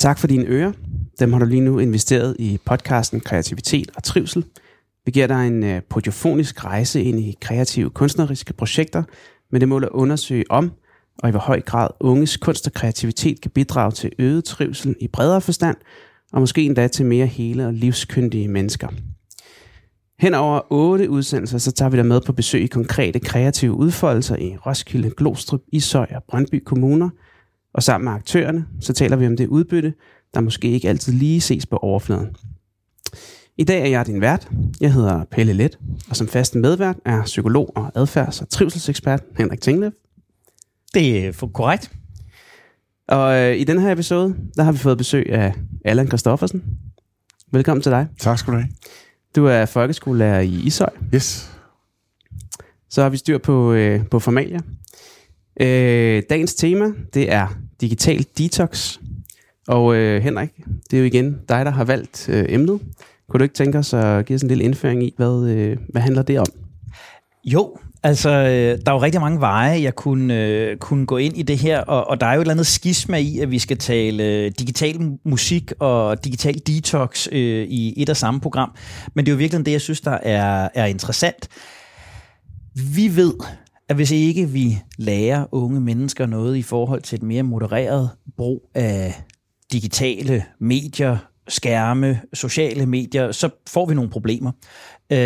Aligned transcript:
Tak 0.00 0.18
for 0.18 0.26
dine 0.26 0.44
ører. 0.46 0.72
Dem 1.18 1.32
har 1.32 1.40
du 1.40 1.46
lige 1.46 1.60
nu 1.60 1.78
investeret 1.78 2.36
i 2.38 2.58
podcasten 2.64 3.20
Kreativitet 3.20 3.90
og 3.96 4.02
Trivsel. 4.02 4.44
Vi 5.04 5.10
giver 5.10 5.26
dig 5.26 5.46
en 5.46 5.64
øh, 5.64 5.82
podiofonisk 5.82 6.64
rejse 6.64 7.02
ind 7.02 7.20
i 7.20 7.36
kreative 7.40 7.90
kunstneriske 7.90 8.52
projekter 8.52 9.02
med 9.52 9.60
det 9.60 9.68
mål 9.68 9.84
at 9.84 9.90
undersøge 9.90 10.44
om 10.50 10.72
og 11.18 11.28
i 11.28 11.30
hvor 11.30 11.40
høj 11.40 11.60
grad 11.60 11.88
unges 12.00 12.36
kunst 12.36 12.66
og 12.66 12.72
kreativitet 12.72 13.40
kan 13.40 13.50
bidrage 13.50 13.92
til 13.92 14.12
øget 14.18 14.44
trivsel 14.44 14.96
i 15.00 15.08
bredere 15.08 15.40
forstand, 15.40 15.76
og 16.32 16.40
måske 16.40 16.62
endda 16.62 16.88
til 16.88 17.06
mere 17.06 17.26
hele 17.26 17.66
og 17.66 17.72
livskyndige 17.72 18.48
mennesker. 18.48 18.88
Hen 20.20 20.34
over 20.34 20.72
otte 20.72 21.10
udsendelser, 21.10 21.58
så 21.58 21.72
tager 21.72 21.88
vi 21.88 21.96
dig 21.96 22.06
med 22.06 22.20
på 22.20 22.32
besøg 22.32 22.62
i 22.62 22.66
konkrete 22.66 23.20
kreative 23.20 23.72
udfoldelser 23.72 24.36
i 24.36 24.56
Roskilde, 24.56 25.10
Glostrup, 25.10 25.60
Ishøj 25.72 26.06
og 26.14 26.24
Brøndby 26.28 26.62
Kommuner. 26.64 27.10
Og 27.74 27.82
sammen 27.82 28.04
med 28.04 28.12
aktørerne, 28.12 28.66
så 28.80 28.92
taler 28.92 29.16
vi 29.16 29.26
om 29.26 29.36
det 29.36 29.46
udbytte, 29.46 29.94
der 30.34 30.40
måske 30.40 30.70
ikke 30.70 30.88
altid 30.88 31.12
lige 31.12 31.40
ses 31.40 31.66
på 31.66 31.76
overfladen. 31.76 32.36
I 33.58 33.64
dag 33.64 33.80
er 33.80 33.86
jeg 33.86 34.06
din 34.06 34.20
vært. 34.20 34.48
Jeg 34.80 34.92
hedder 34.92 35.24
Pelle 35.24 35.52
Let, 35.52 35.78
og 36.10 36.16
som 36.16 36.28
fast 36.28 36.54
medvært 36.54 36.96
er 37.04 37.22
psykolog 37.24 37.72
og 37.76 37.92
adfærds- 37.94 38.42
og 38.42 38.48
trivselsekspert 38.48 39.22
Henrik 39.38 39.60
Tinglev. 39.60 39.92
Det 40.94 41.26
er 41.26 41.50
korrekt. 41.54 41.92
Og 43.08 43.38
øh, 43.38 43.56
i 43.56 43.64
den 43.64 43.78
her 43.78 43.92
episode, 43.92 44.36
der 44.56 44.62
har 44.62 44.72
vi 44.72 44.78
fået 44.78 44.98
besøg 44.98 45.32
af 45.32 45.54
Allan 45.84 46.06
Kristoffersen. 46.06 46.62
Velkommen 47.52 47.82
til 47.82 47.92
dig. 47.92 48.06
Tak 48.18 48.38
skal 48.38 48.52
du 48.52 48.58
have. 48.58 48.68
Du 49.36 49.46
er 49.46 49.66
folkeskolelærer 49.66 50.40
i 50.40 50.60
Ishøj. 50.64 50.90
Yes. 51.14 51.50
Så 52.90 53.02
har 53.02 53.08
vi 53.08 53.16
styr 53.16 53.38
på, 53.38 53.72
øh, 53.72 54.06
på 54.06 54.18
formalia. 54.18 54.58
Øh, 55.60 56.22
dagens 56.30 56.54
tema, 56.54 56.84
det 57.14 57.32
er 57.32 57.46
digital 57.80 58.26
detox. 58.38 58.98
Og 59.68 59.94
øh, 59.94 60.22
Henrik, 60.22 60.50
det 60.90 60.96
er 60.96 61.00
jo 61.00 61.04
igen 61.04 61.38
dig, 61.48 61.64
der 61.64 61.70
har 61.70 61.84
valgt 61.84 62.28
øh, 62.28 62.44
emnet. 62.48 62.80
Kunne 63.28 63.38
du 63.38 63.42
ikke 63.42 63.54
tænke 63.54 63.78
os 63.78 63.94
at 63.94 64.26
give 64.26 64.34
os 64.34 64.42
en 64.42 64.48
lille 64.48 64.64
indføring 64.64 65.02
i, 65.02 65.14
hvad, 65.16 65.48
øh, 65.48 65.76
hvad 65.88 66.02
handler 66.02 66.22
det 66.22 66.38
om? 66.38 66.46
Jo, 67.44 67.76
altså 68.02 68.30
øh, 68.30 68.78
der 68.86 68.90
er 68.90 68.92
jo 68.92 69.02
rigtig 69.02 69.20
mange 69.20 69.40
veje, 69.40 69.82
jeg 69.82 69.94
kunne, 69.94 70.44
øh, 70.44 70.76
kunne 70.76 71.06
gå 71.06 71.16
ind 71.16 71.36
i 71.36 71.42
det 71.42 71.58
her, 71.58 71.80
og, 71.80 72.10
og 72.10 72.20
der 72.20 72.26
er 72.26 72.34
jo 72.34 72.40
et 72.40 72.44
eller 72.44 72.54
andet 72.54 72.66
skisma 72.66 73.16
i, 73.16 73.38
at 73.38 73.50
vi 73.50 73.58
skal 73.58 73.78
tale 73.78 74.24
øh, 74.24 74.52
digital 74.58 75.18
musik 75.24 75.72
og 75.78 76.24
digital 76.24 76.58
detox 76.66 77.28
øh, 77.32 77.66
i 77.68 78.02
et 78.02 78.10
og 78.10 78.16
samme 78.16 78.40
program. 78.40 78.72
Men 79.14 79.26
det 79.26 79.30
er 79.30 79.34
jo 79.34 79.38
virkelig 79.38 79.66
det, 79.66 79.72
jeg 79.72 79.80
synes, 79.80 80.00
der 80.00 80.18
er, 80.22 80.68
er 80.74 80.86
interessant. 80.86 81.48
Vi 82.94 83.16
ved, 83.16 83.34
at 83.90 83.96
hvis 83.96 84.10
ikke 84.10 84.48
vi 84.48 84.78
lærer 84.98 85.46
unge 85.52 85.80
mennesker 85.80 86.26
noget 86.26 86.56
i 86.56 86.62
forhold 86.62 87.02
til 87.02 87.16
et 87.16 87.22
mere 87.22 87.42
modereret 87.42 88.10
brug 88.36 88.70
af 88.74 89.22
digitale 89.72 90.44
medier, 90.60 91.16
skærme, 91.48 92.20
sociale 92.34 92.86
medier, 92.86 93.32
så 93.32 93.48
får 93.68 93.86
vi 93.86 93.94
nogle 93.94 94.10
problemer. 94.10 94.52
Øh, 95.12 95.18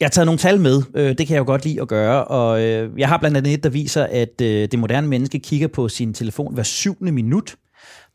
jeg 0.00 0.06
har 0.06 0.10
taget 0.10 0.26
nogle 0.26 0.38
tal 0.38 0.60
med, 0.60 0.82
øh, 0.94 1.18
det 1.18 1.26
kan 1.26 1.34
jeg 1.34 1.40
jo 1.40 1.46
godt 1.46 1.64
lide 1.64 1.80
at 1.80 1.88
gøre, 1.88 2.24
og 2.24 2.62
øh, 2.62 2.98
jeg 2.98 3.08
har 3.08 3.18
blandt 3.18 3.36
andet 3.36 3.54
et, 3.54 3.62
der 3.62 3.70
viser, 3.70 4.04
at 4.04 4.40
øh, 4.42 4.68
det 4.70 4.78
moderne 4.78 5.08
menneske 5.08 5.38
kigger 5.38 5.68
på 5.68 5.88
sin 5.88 6.14
telefon 6.14 6.54
hver 6.54 6.62
syvende 6.62 7.12
minut. 7.12 7.56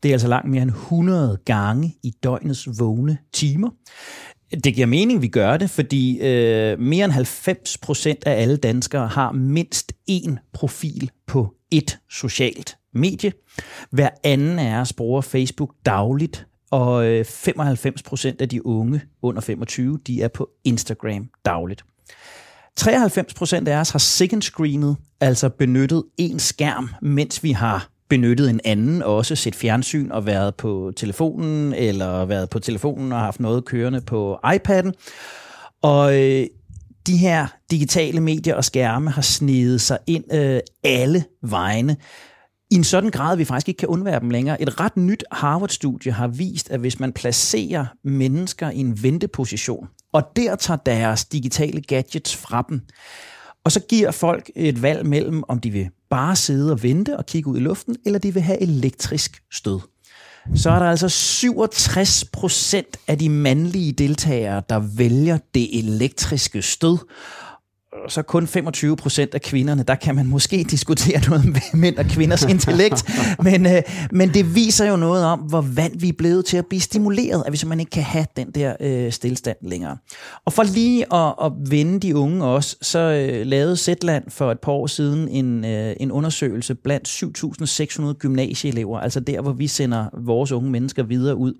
Det 0.02 0.08
er 0.08 0.14
altså 0.14 0.28
langt 0.28 0.50
mere 0.50 0.62
end 0.62 0.70
100 0.70 1.38
gange 1.44 1.94
i 2.02 2.12
døgnets 2.22 2.68
vågne 2.78 3.18
timer. 3.32 3.70
Det 4.64 4.74
giver 4.74 4.86
mening, 4.86 5.16
at 5.16 5.22
vi 5.22 5.28
gør 5.28 5.56
det, 5.56 5.70
fordi 5.70 6.18
øh, 6.20 6.78
mere 6.78 7.04
end 7.04 7.12
90 7.12 7.78
procent 7.78 8.26
af 8.26 8.42
alle 8.42 8.56
danskere 8.56 9.08
har 9.08 9.32
mindst 9.32 9.92
én 10.10 10.50
profil 10.52 11.10
på 11.26 11.54
et 11.70 11.98
socialt 12.10 12.76
medie. 12.94 13.32
Hver 13.90 14.08
anden 14.24 14.58
af 14.58 14.80
os 14.80 14.92
bruger 14.92 15.20
Facebook 15.20 15.74
dagligt, 15.86 16.46
og 16.70 17.06
øh, 17.06 17.24
95 17.24 18.02
procent 18.02 18.40
af 18.40 18.48
de 18.48 18.66
unge 18.66 19.02
under 19.22 19.40
25, 19.40 19.98
de 20.06 20.22
er 20.22 20.28
på 20.28 20.50
Instagram 20.64 21.28
dagligt. 21.44 21.84
93 22.76 23.34
procent 23.34 23.68
af 23.68 23.76
os 23.76 23.90
har 23.90 23.98
second 23.98 24.42
screenet, 24.42 24.96
altså 25.20 25.48
benyttet 25.48 26.04
en 26.18 26.38
skærm, 26.38 26.90
mens 27.02 27.42
vi 27.42 27.52
har 27.52 27.90
benyttet 28.10 28.50
en 28.50 28.60
anden, 28.64 29.02
og 29.02 29.16
også 29.16 29.36
set 29.36 29.54
fjernsyn 29.54 30.10
og 30.10 30.26
været 30.26 30.54
på 30.54 30.92
telefonen, 30.96 31.74
eller 31.74 32.24
været 32.24 32.50
på 32.50 32.58
telefonen 32.58 33.12
og 33.12 33.20
haft 33.20 33.40
noget 33.40 33.64
kørende 33.64 34.00
på 34.00 34.38
iPad'en. 34.46 34.90
Og 35.82 36.20
øh, 36.20 36.46
de 37.06 37.16
her 37.16 37.46
digitale 37.70 38.20
medier 38.20 38.54
og 38.54 38.64
skærme 38.64 39.10
har 39.10 39.22
snedet 39.22 39.80
sig 39.80 39.98
ind 40.06 40.34
øh, 40.34 40.60
alle 40.84 41.24
vegne 41.42 41.96
i 42.70 42.74
en 42.74 42.84
sådan 42.84 43.10
grad, 43.10 43.32
at 43.32 43.38
vi 43.38 43.44
faktisk 43.44 43.68
ikke 43.68 43.78
kan 43.78 43.88
undvære 43.88 44.20
dem 44.20 44.30
længere. 44.30 44.62
Et 44.62 44.80
ret 44.80 44.96
nyt 44.96 45.24
Harvard-studie 45.32 46.12
har 46.12 46.28
vist, 46.28 46.70
at 46.70 46.80
hvis 46.80 47.00
man 47.00 47.12
placerer 47.12 47.86
mennesker 48.04 48.70
i 48.70 48.78
en 48.78 49.02
venteposition, 49.02 49.88
og 50.12 50.22
der 50.36 50.56
tager 50.56 50.78
deres 50.78 51.24
digitale 51.24 51.80
gadgets 51.80 52.36
fra 52.36 52.64
dem, 52.68 52.80
og 53.64 53.72
så 53.72 53.80
giver 53.80 54.10
folk 54.10 54.50
et 54.56 54.82
valg 54.82 55.06
mellem, 55.06 55.42
om 55.48 55.60
de 55.60 55.70
vil 55.70 55.90
bare 56.10 56.36
sidde 56.36 56.72
og 56.72 56.82
vente 56.82 57.16
og 57.16 57.26
kigge 57.26 57.50
ud 57.50 57.56
i 57.56 57.60
luften, 57.60 57.96
eller 58.06 58.18
de 58.18 58.34
vil 58.34 58.42
have 58.42 58.62
elektrisk 58.62 59.42
stød. 59.52 59.80
Så 60.54 60.70
er 60.70 60.78
der 60.78 60.86
altså 60.86 61.08
67 61.08 62.24
procent 62.24 62.96
af 63.08 63.18
de 63.18 63.28
mandlige 63.28 63.92
deltagere, 63.92 64.62
der 64.68 64.78
vælger 64.96 65.38
det 65.54 65.78
elektriske 65.78 66.62
stød 66.62 66.98
så 68.08 68.22
kun 68.22 68.46
25 68.46 68.96
procent 68.96 69.34
af 69.34 69.42
kvinderne, 69.42 69.82
der 69.82 69.94
kan 69.94 70.14
man 70.14 70.26
måske 70.26 70.64
diskutere 70.70 71.20
noget 71.28 71.44
med 71.44 71.60
mænd 71.74 71.96
og 71.96 72.04
kvinders 72.04 72.42
intellekt, 72.42 73.10
men, 73.44 73.66
øh, 73.66 73.82
men 74.12 74.34
det 74.34 74.54
viser 74.54 74.90
jo 74.90 74.96
noget 74.96 75.24
om, 75.24 75.38
hvor 75.38 75.60
vant 75.60 76.02
vi 76.02 76.08
er 76.08 76.12
blevet 76.18 76.44
til 76.44 76.56
at 76.56 76.66
blive 76.66 76.80
stimuleret, 76.80 77.42
at 77.46 77.52
vi 77.52 77.56
simpelthen 77.56 77.80
ikke 77.80 77.90
kan 77.90 78.02
have 78.02 78.26
den 78.36 78.50
der 78.50 78.76
øh, 78.80 79.12
stillstand 79.12 79.56
længere. 79.62 79.96
Og 80.44 80.52
for 80.52 80.62
lige 80.62 81.14
at, 81.14 81.34
at 81.42 81.52
vende 81.70 82.00
de 82.00 82.16
unge 82.16 82.44
også, 82.44 82.76
så 82.82 82.98
øh, 82.98 83.46
lavede 83.46 83.76
Zetland 83.76 84.24
for 84.28 84.52
et 84.52 84.60
par 84.60 84.72
år 84.72 84.86
siden 84.86 85.28
en, 85.28 85.64
øh, 85.64 85.96
en 86.00 86.12
undersøgelse 86.12 86.74
blandt 86.74 87.08
7.600 87.08 88.12
gymnasieelever, 88.12 89.00
altså 89.00 89.20
der, 89.20 89.40
hvor 89.40 89.52
vi 89.52 89.66
sender 89.66 90.06
vores 90.24 90.52
unge 90.52 90.70
mennesker 90.70 91.02
videre 91.02 91.36
ud. 91.36 91.54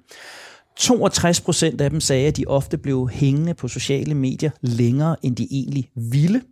62 0.77 1.41
procent 1.41 1.81
af 1.81 1.91
dem 1.91 2.01
sagde, 2.01 2.29
at 2.29 2.37
de 2.37 2.45
ofte 2.47 2.79
blev 2.79 3.09
hængende 3.13 3.55
på 3.55 3.69
sociale 3.69 4.15
medier 4.15 4.51
længere, 4.61 5.17
end 5.23 5.37
de 5.37 5.49
egentlig 5.51 5.91
ville. 5.95 6.43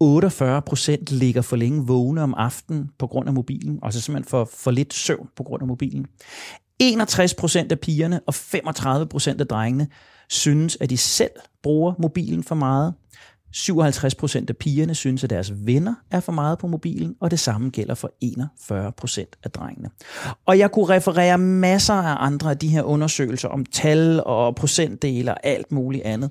48 0.00 0.62
procent 0.62 1.10
ligger 1.10 1.42
for 1.42 1.56
længe 1.56 1.86
vågne 1.86 2.22
om 2.22 2.34
aftenen 2.34 2.90
på 2.98 3.06
grund 3.06 3.28
af 3.28 3.34
mobilen, 3.34 3.78
altså 3.82 4.00
simpelthen 4.00 4.30
for, 4.30 4.48
for 4.54 4.70
lidt 4.70 4.94
søvn 4.94 5.28
på 5.36 5.42
grund 5.42 5.62
af 5.62 5.66
mobilen. 5.66 6.06
61 6.78 7.34
procent 7.34 7.72
af 7.72 7.80
pigerne 7.80 8.20
og 8.26 8.34
35 8.34 9.06
procent 9.06 9.40
af 9.40 9.46
drengene 9.46 9.88
synes, 10.28 10.76
at 10.80 10.90
de 10.90 10.96
selv 10.96 11.30
bruger 11.62 11.94
mobilen 11.98 12.44
for 12.44 12.54
meget. 12.54 12.94
57 13.52 14.14
procent 14.14 14.50
af 14.50 14.56
pigerne 14.56 14.94
synes, 14.94 15.24
at 15.24 15.30
deres 15.30 15.52
venner 15.66 15.94
er 16.10 16.20
for 16.20 16.32
meget 16.32 16.58
på 16.58 16.66
mobilen, 16.66 17.16
og 17.20 17.30
det 17.30 17.40
samme 17.40 17.70
gælder 17.70 17.94
for 17.94 18.12
41 18.20 18.92
procent 18.92 19.36
af 19.44 19.50
drengene. 19.50 19.90
Og 20.46 20.58
jeg 20.58 20.70
kunne 20.70 20.88
referere 20.88 21.38
masser 21.38 21.94
af 21.94 22.16
andre 22.18 22.50
af 22.50 22.58
de 22.58 22.68
her 22.68 22.82
undersøgelser 22.82 23.48
om 23.48 23.64
tal 23.64 24.22
og 24.26 24.54
procentdele 24.54 25.34
og 25.34 25.46
alt 25.46 25.72
muligt 25.72 26.04
andet. 26.04 26.30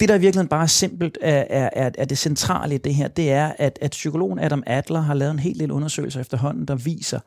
Det, 0.00 0.08
der 0.08 0.14
i 0.14 0.20
virkeligheden 0.20 0.48
bare 0.48 0.68
simpelt 0.68 1.18
er, 1.20 1.44
er, 1.50 1.90
er 1.98 2.04
det 2.04 2.18
centrale 2.18 2.74
i 2.74 2.78
det 2.78 2.94
her, 2.94 3.08
det 3.08 3.32
er, 3.32 3.52
at, 3.58 3.78
at 3.82 3.90
psykologen 3.90 4.38
Adam 4.38 4.62
Adler 4.66 5.00
har 5.00 5.14
lavet 5.14 5.30
en 5.30 5.38
helt 5.38 5.60
del 5.60 5.70
undersøgelser 5.70 6.20
efterhånden, 6.20 6.68
der 6.68 6.74
viser, 6.74 7.20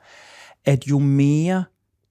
at 0.66 0.88
jo 0.88 1.00
mere 1.00 1.64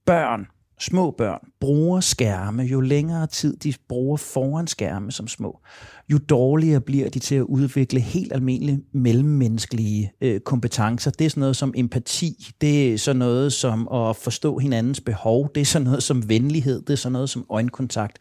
børn 0.06 0.46
små 0.82 1.10
børn 1.10 1.40
bruger 1.60 2.00
skærme, 2.00 2.62
jo 2.62 2.80
længere 2.80 3.26
tid 3.26 3.56
de 3.56 3.74
bruger 3.88 4.16
foran 4.16 4.66
skærme 4.66 5.12
som 5.12 5.28
små, 5.28 5.58
jo 6.12 6.18
dårligere 6.18 6.80
bliver 6.80 7.10
de 7.10 7.18
til 7.18 7.34
at 7.34 7.42
udvikle 7.42 8.00
helt 8.00 8.32
almindelige 8.32 8.82
mellemmenneskelige 8.94 10.12
øh, 10.20 10.40
kompetencer. 10.40 11.10
Det 11.10 11.24
er 11.24 11.30
sådan 11.30 11.40
noget 11.40 11.56
som 11.56 11.74
empati, 11.76 12.50
det 12.60 12.92
er 12.92 12.98
sådan 12.98 13.18
noget 13.18 13.52
som 13.52 13.88
at 13.92 14.16
forstå 14.16 14.58
hinandens 14.58 15.00
behov, 15.00 15.50
det 15.54 15.60
er 15.60 15.64
sådan 15.64 15.86
noget 15.86 16.02
som 16.02 16.28
venlighed, 16.28 16.82
det 16.82 16.90
er 16.90 16.96
sådan 16.96 17.12
noget 17.12 17.30
som 17.30 17.46
øjenkontakt. 17.50 18.18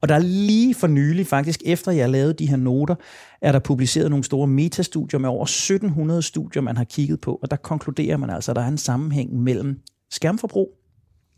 Og 0.00 0.08
der 0.08 0.14
er 0.14 0.18
lige 0.18 0.74
for 0.74 0.86
nylig, 0.86 1.26
faktisk 1.26 1.62
efter 1.64 1.92
jeg 1.92 2.10
lavede 2.10 2.32
de 2.32 2.46
her 2.46 2.56
noter, 2.56 2.94
er 3.42 3.52
der 3.52 3.58
publiceret 3.58 4.10
nogle 4.10 4.24
store 4.24 4.46
metastudier 4.46 5.20
med 5.20 5.28
over 5.28 5.44
1700 5.44 6.22
studier, 6.22 6.62
man 6.62 6.76
har 6.76 6.84
kigget 6.84 7.20
på, 7.20 7.38
og 7.42 7.50
der 7.50 7.56
konkluderer 7.56 8.16
man 8.16 8.30
altså, 8.30 8.52
at 8.52 8.56
der 8.56 8.62
er 8.62 8.68
en 8.68 8.78
sammenhæng 8.78 9.42
mellem 9.42 9.80
skærmforbrug 10.10 10.81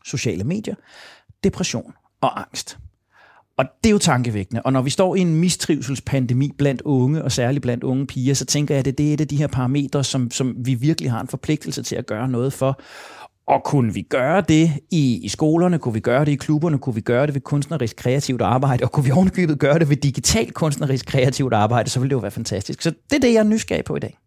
sociale 0.05 0.45
medier, 0.45 0.75
depression 1.45 1.93
og 2.21 2.41
angst. 2.41 2.79
Og 3.57 3.65
det 3.85 3.91
er 3.91 3.93
jo 3.93 3.99
tankevækkende. 3.99 4.63
Og 4.63 4.73
når 4.73 4.83
vi 4.83 4.91
står 4.91 5.17
i 5.17 5.21
en 5.21 5.35
mistrivselspandemi 5.37 6.51
blandt 6.59 6.83
unge, 6.83 7.25
og 7.25 7.33
særligt 7.33 7.63
blandt 7.63 7.85
unge 7.85 8.07
piger, 8.07 8.35
så 8.35 8.45
tænker 8.45 8.75
jeg, 8.75 8.87
at 8.87 8.99
det 8.99 9.11
er 9.11 9.15
et 9.15 9.21
af 9.21 9.29
de 9.29 9.37
her 9.37 9.47
parametre, 9.47 10.05
som, 10.05 10.31
som 10.31 10.55
vi 10.59 10.75
virkelig 10.75 11.11
har 11.11 11.21
en 11.21 11.29
forpligtelse 11.29 11.83
til 11.83 11.97
at 11.97 12.07
gøre 12.07 12.29
noget 12.29 12.53
for. 12.53 12.81
Og 13.47 13.65
kunne 13.65 13.95
vi 13.95 14.03
gøre 14.03 14.41
det 14.41 14.73
i, 14.91 15.21
i 15.25 15.29
skolerne, 15.29 15.79
kunne 15.79 15.95
vi 15.95 16.01
gøre 16.01 16.25
det 16.25 16.33
i 16.33 16.35
klubberne, 16.35 16.79
kunne 16.79 16.95
vi 16.95 17.01
gøre 17.01 17.27
det 17.27 17.35
ved 17.35 17.41
kunstnerisk 17.41 17.97
kreativt 17.97 18.43
arbejde, 18.43 18.85
og 18.85 18.93
kunne 18.93 19.05
vi 19.05 19.11
ovenkøbet 19.11 19.59
gøre 19.59 19.79
det 19.79 19.89
ved 19.89 19.97
digitalt 19.97 20.55
kunstnerisk 20.55 21.07
kreativt 21.07 21.55
arbejde, 21.55 21.91
så 21.91 22.01
ville 22.01 22.11
det 22.11 22.15
jo 22.15 22.21
være 22.21 22.31
fantastisk. 22.31 22.83
Så 22.83 22.91
det 23.11 23.17
er 23.17 23.21
det, 23.21 23.33
jeg 23.33 23.39
er 23.39 23.45
nysgerrig 23.45 23.85
på 23.85 23.97
i 23.97 24.01
dag. 24.01 24.19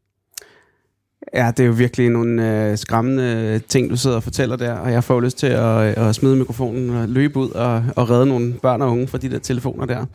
Ja, 1.34 1.52
det 1.58 1.64
er 1.64 1.68
jo 1.68 1.74
virkelig 1.74 2.10
nogle 2.10 2.70
øh, 2.72 2.78
skræmmende 2.78 3.60
ting, 3.60 3.90
du 3.90 3.98
sidder 3.98 4.16
og 4.16 4.24
fortæller 4.24 4.56
der, 4.56 4.74
og 4.74 4.92
jeg 4.92 5.04
får 5.04 5.22
lyst 5.22 5.38
til 5.38 5.48
at, 5.48 5.98
øh, 5.98 6.08
at 6.08 6.16
smide 6.16 6.36
mikrofonen 6.36 6.90
og 6.90 7.10
løbe 7.10 7.40
ud 7.40 7.50
og, 7.50 7.84
og 7.96 8.10
redde 8.10 8.26
nogle 8.26 8.54
børn 8.54 8.82
og 8.82 8.92
unge 8.92 9.08
fra 9.08 9.18
de 9.18 9.30
der 9.30 9.40
telefoner 9.40 9.86
der. 9.86 10.06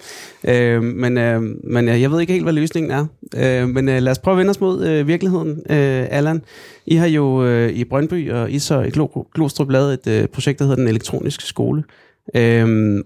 Øh, 0.45 0.83
men 0.83 1.19
øh, 1.19 1.43
men 1.65 1.89
øh, 1.89 2.03
jeg 2.03 2.11
ved 2.11 2.21
ikke 2.21 2.33
helt, 2.33 2.45
hvad 2.45 2.53
løsningen 2.53 2.93
er. 2.93 3.07
Øh, 3.37 3.69
men 3.69 3.89
øh, 3.89 4.03
lad 4.03 4.13
os 4.13 4.19
prøve 4.19 4.35
at 4.35 4.39
vende 4.39 4.51
os 4.51 4.61
mod 4.61 4.87
øh, 4.87 5.07
virkeligheden, 5.07 5.51
øh, 5.51 6.07
Allan. 6.11 6.43
I 6.87 6.95
har 6.95 7.07
jo 7.07 7.45
øh, 7.45 7.71
i 7.71 7.85
Brøndby 7.85 8.31
og 8.33 8.51
Ishøj 8.51 8.85
i 8.85 8.91
Glostrup 9.35 9.71
lavet 9.71 9.93
et 9.95 10.07
øh, 10.07 10.29
projekt, 10.29 10.59
der 10.59 10.65
hedder 10.65 10.77
Den 10.77 10.89
Elektroniske 10.89 11.45
Skole. 11.45 11.85
Øh, 12.37 12.99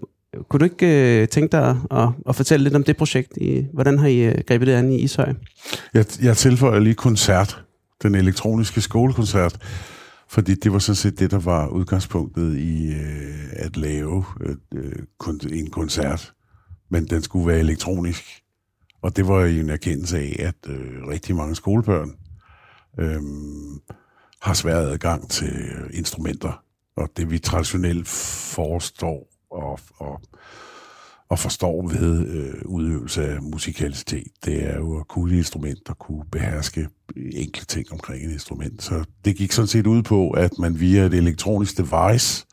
kunne 0.49 0.59
du 0.59 0.63
ikke 0.63 1.21
øh, 1.21 1.27
tænke 1.27 1.51
dig 1.51 1.77
at, 1.91 2.09
at 2.29 2.35
fortælle 2.35 2.63
lidt 2.63 2.75
om 2.75 2.83
det 2.83 2.97
projekt? 2.97 3.37
I, 3.37 3.65
hvordan 3.73 3.99
har 3.99 4.07
I 4.07 4.19
øh, 4.19 4.35
grebet 4.47 4.67
det 4.67 4.73
an 4.73 4.91
i 4.91 4.95
Ishøj? 4.95 5.33
Jeg, 5.93 6.05
jeg 6.21 6.37
tilføjer 6.37 6.79
lige 6.79 6.95
koncert 6.95 7.63
den 8.03 8.15
elektroniske 8.15 8.81
skolekoncert, 8.81 9.59
fordi 10.27 10.55
det 10.55 10.73
var 10.73 10.79
sådan 10.79 10.95
set 10.95 11.19
det, 11.19 11.31
der 11.31 11.39
var 11.39 11.67
udgangspunktet 11.67 12.57
i 12.57 12.93
øh, 12.93 13.47
at 13.51 13.77
lave 13.77 14.25
øh, 14.41 14.55
øh 14.73 15.03
en 15.51 15.69
koncert, 15.69 16.33
men 16.89 17.05
den 17.05 17.21
skulle 17.23 17.47
være 17.47 17.59
elektronisk. 17.59 18.23
Og 19.01 19.15
det 19.15 19.27
var 19.27 19.41
jo 19.41 19.61
en 19.61 19.69
erkendelse 19.69 20.17
af, 20.17 20.35
at 20.39 20.71
øh, 20.71 21.07
rigtig 21.07 21.35
mange 21.35 21.55
skolebørn 21.55 22.11
øh, 22.99 23.21
har 24.41 24.53
svær 24.53 24.77
adgang 24.77 25.29
til 25.29 25.53
øh, 25.55 25.89
instrumenter, 25.93 26.63
og 26.95 27.09
det 27.17 27.31
vi 27.31 27.39
traditionelt 27.39 28.07
forestår 28.07 29.29
og, 29.51 29.79
og 29.97 30.21
og 31.29 31.39
forstår 31.39 31.87
ved 31.87 32.27
øh, 32.27 32.53
udøvelse 32.65 33.27
af 33.27 33.41
musikalitet, 33.41 34.27
det 34.45 34.69
er 34.69 34.75
jo 34.75 34.99
at 34.99 35.07
kunne 35.07 35.37
instrument 35.37 35.89
og 35.89 35.97
kunne 35.99 36.25
beherske 36.31 36.87
øh, 37.15 37.31
enkle 37.33 37.65
ting 37.65 37.91
omkring 37.91 38.25
et 38.25 38.31
instrument. 38.31 38.83
Så 38.83 39.03
det 39.25 39.35
gik 39.35 39.51
sådan 39.51 39.67
set 39.67 39.87
ud 39.87 40.03
på, 40.03 40.29
at 40.29 40.59
man 40.59 40.79
via 40.79 41.05
et 41.05 41.13
elektronisk 41.13 41.77
device, 41.77 42.45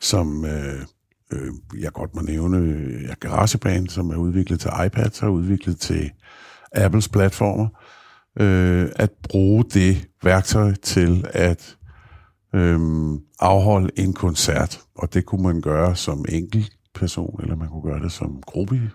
som 0.00 0.44
øh, 0.44 0.80
øh, 1.32 1.52
jeg 1.80 1.92
godt 1.92 2.14
må 2.14 2.20
nævne, 2.20 2.58
øh, 2.58 3.14
GarageBand, 3.20 3.88
som 3.88 4.10
er 4.10 4.16
udviklet 4.16 4.60
til 4.60 4.70
iPads 4.86 5.22
og 5.22 5.32
udviklet 5.32 5.80
til 5.80 6.10
Apples 6.72 7.08
platformer, 7.08 7.68
øh, 8.40 8.88
at 8.96 9.10
bruge 9.22 9.64
det 9.64 10.08
værktøj 10.22 10.74
til 10.74 11.26
at 11.32 11.76
øh, 12.54 12.80
afholde 13.40 13.90
en 13.96 14.12
koncert. 14.12 14.80
Og 14.94 15.14
det 15.14 15.26
kunne 15.26 15.42
man 15.42 15.60
gøre 15.60 15.96
som 15.96 16.24
enkelt 16.28 16.72
person, 16.94 17.40
eller 17.42 17.56
man 17.56 17.68
kunne 17.68 17.82
gøre 17.82 18.00
det 18.00 18.12
som 18.12 18.42
gruppe, 18.42 18.90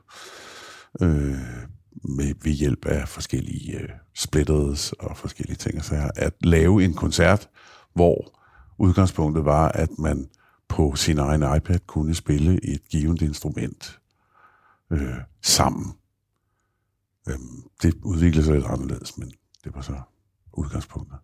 øh, 1.01 1.37
med, 2.03 2.33
ved 2.43 2.51
hjælp 2.51 2.85
af 2.85 3.07
forskellige 3.07 3.79
øh, 3.79 3.89
splitteds 4.13 4.93
og 4.93 5.17
forskellige 5.17 5.55
ting. 5.55 5.77
og 5.77 5.85
Så 5.85 6.11
at 6.15 6.33
lave 6.43 6.83
en 6.83 6.93
koncert, 6.93 7.49
hvor 7.93 8.39
udgangspunktet 8.77 9.45
var, 9.45 9.67
at 9.67 9.89
man 9.99 10.29
på 10.67 10.95
sin 10.95 11.17
egen 11.17 11.55
iPad 11.57 11.79
kunne 11.87 12.15
spille 12.15 12.65
et 12.73 12.81
givet 12.89 13.21
instrument 13.21 13.99
øh, 14.91 15.15
sammen. 15.41 15.93
Øh, 17.27 17.39
det 17.81 17.93
udviklede 18.03 18.45
sig 18.45 18.55
lidt 18.55 18.65
anderledes, 18.65 19.17
men 19.17 19.31
det 19.63 19.75
var 19.75 19.81
så 19.81 20.01
udgangspunktet. 20.53 21.17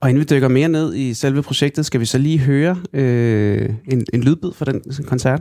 Og 0.00 0.08
inden 0.08 0.20
vi 0.20 0.24
dykker 0.24 0.48
mere 0.48 0.68
ned 0.68 0.94
i 0.94 1.14
selve 1.14 1.42
projektet, 1.42 1.86
skal 1.86 2.00
vi 2.00 2.04
så 2.04 2.18
lige 2.18 2.38
høre 2.38 2.76
øh, 2.92 3.70
en, 3.92 4.06
en 4.14 4.22
lydbid 4.22 4.52
fra 4.52 4.64
den 4.64 4.82
koncert. 5.06 5.40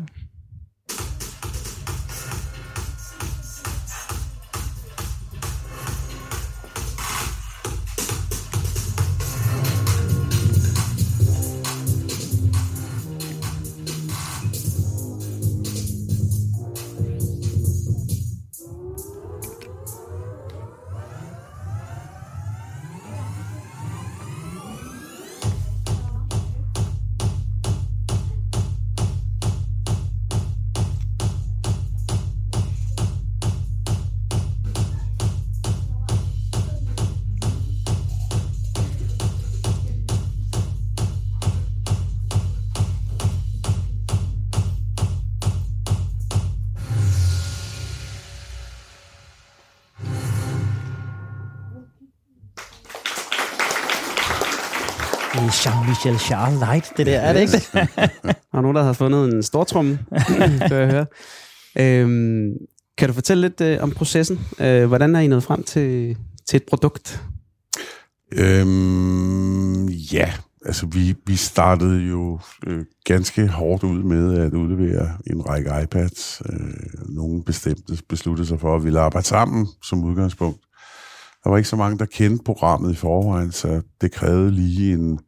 Jean-Michel 55.65 56.17
Charles 56.19 56.59
Light, 56.59 56.97
det 56.97 57.05
der, 57.05 57.19
er 57.19 57.33
det 57.33 57.41
ikke 57.41 57.51
det? 57.51 57.71
der 57.73 58.57
er 58.57 58.61
nogen, 58.61 58.75
der 58.75 58.83
har 58.83 58.93
fundet 58.93 59.33
en 59.33 59.43
stortrum, 59.43 59.97
kan 60.67 60.77
jeg 60.77 60.91
høre. 60.91 61.05
Øhm, 61.77 62.53
kan 62.97 63.07
du 63.07 63.13
fortælle 63.13 63.41
lidt 63.41 63.61
øh, 63.61 63.83
om 63.83 63.91
processen? 63.91 64.39
Øh, 64.59 64.85
hvordan 64.85 65.15
er 65.15 65.19
I 65.19 65.27
nået 65.27 65.43
frem 65.43 65.63
til, 65.63 66.17
til 66.49 66.57
et 66.57 66.63
produkt? 66.63 67.23
Øhm, 68.33 69.87
ja, 69.87 70.33
altså 70.65 70.85
vi, 70.85 71.15
vi 71.27 71.35
startede 71.35 71.99
jo 71.99 72.39
øh, 72.67 72.85
ganske 73.03 73.47
hårdt 73.47 73.83
ud 73.83 74.03
med 74.03 74.39
at 74.39 74.53
udlevere 74.53 75.09
en 75.27 75.49
række 75.49 75.71
iPads. 75.83 76.41
Øh, 76.49 77.15
nogle 77.15 77.43
bestemte 77.43 77.97
besluttede 78.09 78.47
sig 78.47 78.59
for, 78.59 78.75
at 78.75 78.81
vi 78.81 78.83
ville 78.83 78.99
arbejde 78.99 79.27
sammen 79.27 79.67
som 79.83 80.03
udgangspunkt. 80.03 80.59
Der 81.43 81.49
var 81.49 81.57
ikke 81.57 81.69
så 81.69 81.75
mange, 81.75 81.97
der 81.97 82.05
kendte 82.05 82.43
programmet 82.43 82.91
i 82.91 82.95
forvejen, 82.95 83.51
så 83.51 83.81
det 84.01 84.11
krævede 84.11 84.51
lige 84.51 84.93
en 84.93 85.19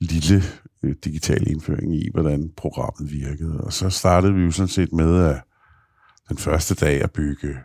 lille 0.00 0.42
øh, 0.82 0.96
digital 1.04 1.48
indføring 1.50 1.96
i, 1.96 2.10
hvordan 2.12 2.52
programmet 2.56 3.12
virkede. 3.12 3.60
Og 3.60 3.72
så 3.72 3.90
startede 3.90 4.34
vi 4.34 4.42
jo 4.42 4.50
sådan 4.50 4.68
set 4.68 4.92
med 4.92 5.24
at 5.24 5.42
den 6.28 6.38
første 6.38 6.74
dag 6.74 7.02
at 7.02 7.12
bygge 7.12 7.56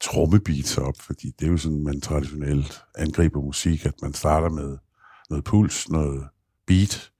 trommebeats 0.00 0.78
op, 0.78 0.94
fordi 1.00 1.30
det 1.30 1.46
er 1.46 1.50
jo 1.50 1.56
sådan, 1.56 1.84
man 1.84 2.00
traditionelt 2.00 2.82
angriber 2.98 3.40
musik, 3.40 3.86
at 3.86 3.94
man 4.02 4.14
starter 4.14 4.50
med 4.50 4.78
noget 5.30 5.44
puls, 5.44 5.88
noget 5.88 6.28
beat, 6.66 7.12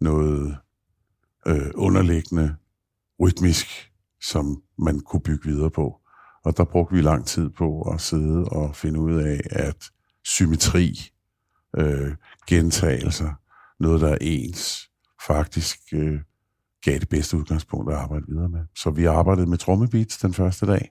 noget 0.00 0.56
øh, 1.46 1.70
underliggende, 1.74 2.56
rytmisk, 3.20 3.66
som 4.20 4.62
man 4.78 5.00
kunne 5.00 5.22
bygge 5.22 5.48
videre 5.50 5.70
på. 5.70 6.00
Og 6.44 6.56
der 6.56 6.64
brugte 6.64 6.94
vi 6.94 7.02
lang 7.02 7.26
tid 7.26 7.50
på 7.50 7.82
at 7.82 8.00
sidde 8.00 8.44
og 8.44 8.76
finde 8.76 9.00
ud 9.00 9.14
af, 9.14 9.40
at 9.50 9.90
symmetri, 10.24 11.10
øh, 11.76 12.14
gentagelser, 12.46 13.41
noget, 13.82 14.00
der 14.00 14.08
er 14.08 14.18
ens, 14.20 14.90
faktisk 15.26 15.78
øh, 15.92 16.20
gav 16.84 16.98
det 16.98 17.08
bedste 17.08 17.36
udgangspunkt 17.36 17.92
at 17.92 17.98
arbejde 17.98 18.26
videre 18.28 18.48
med. 18.48 18.60
Så 18.76 18.90
vi 18.90 19.04
arbejdede 19.04 19.46
med 19.46 19.58
trommebeats 19.58 20.18
den 20.18 20.34
første 20.34 20.66
dag, 20.66 20.90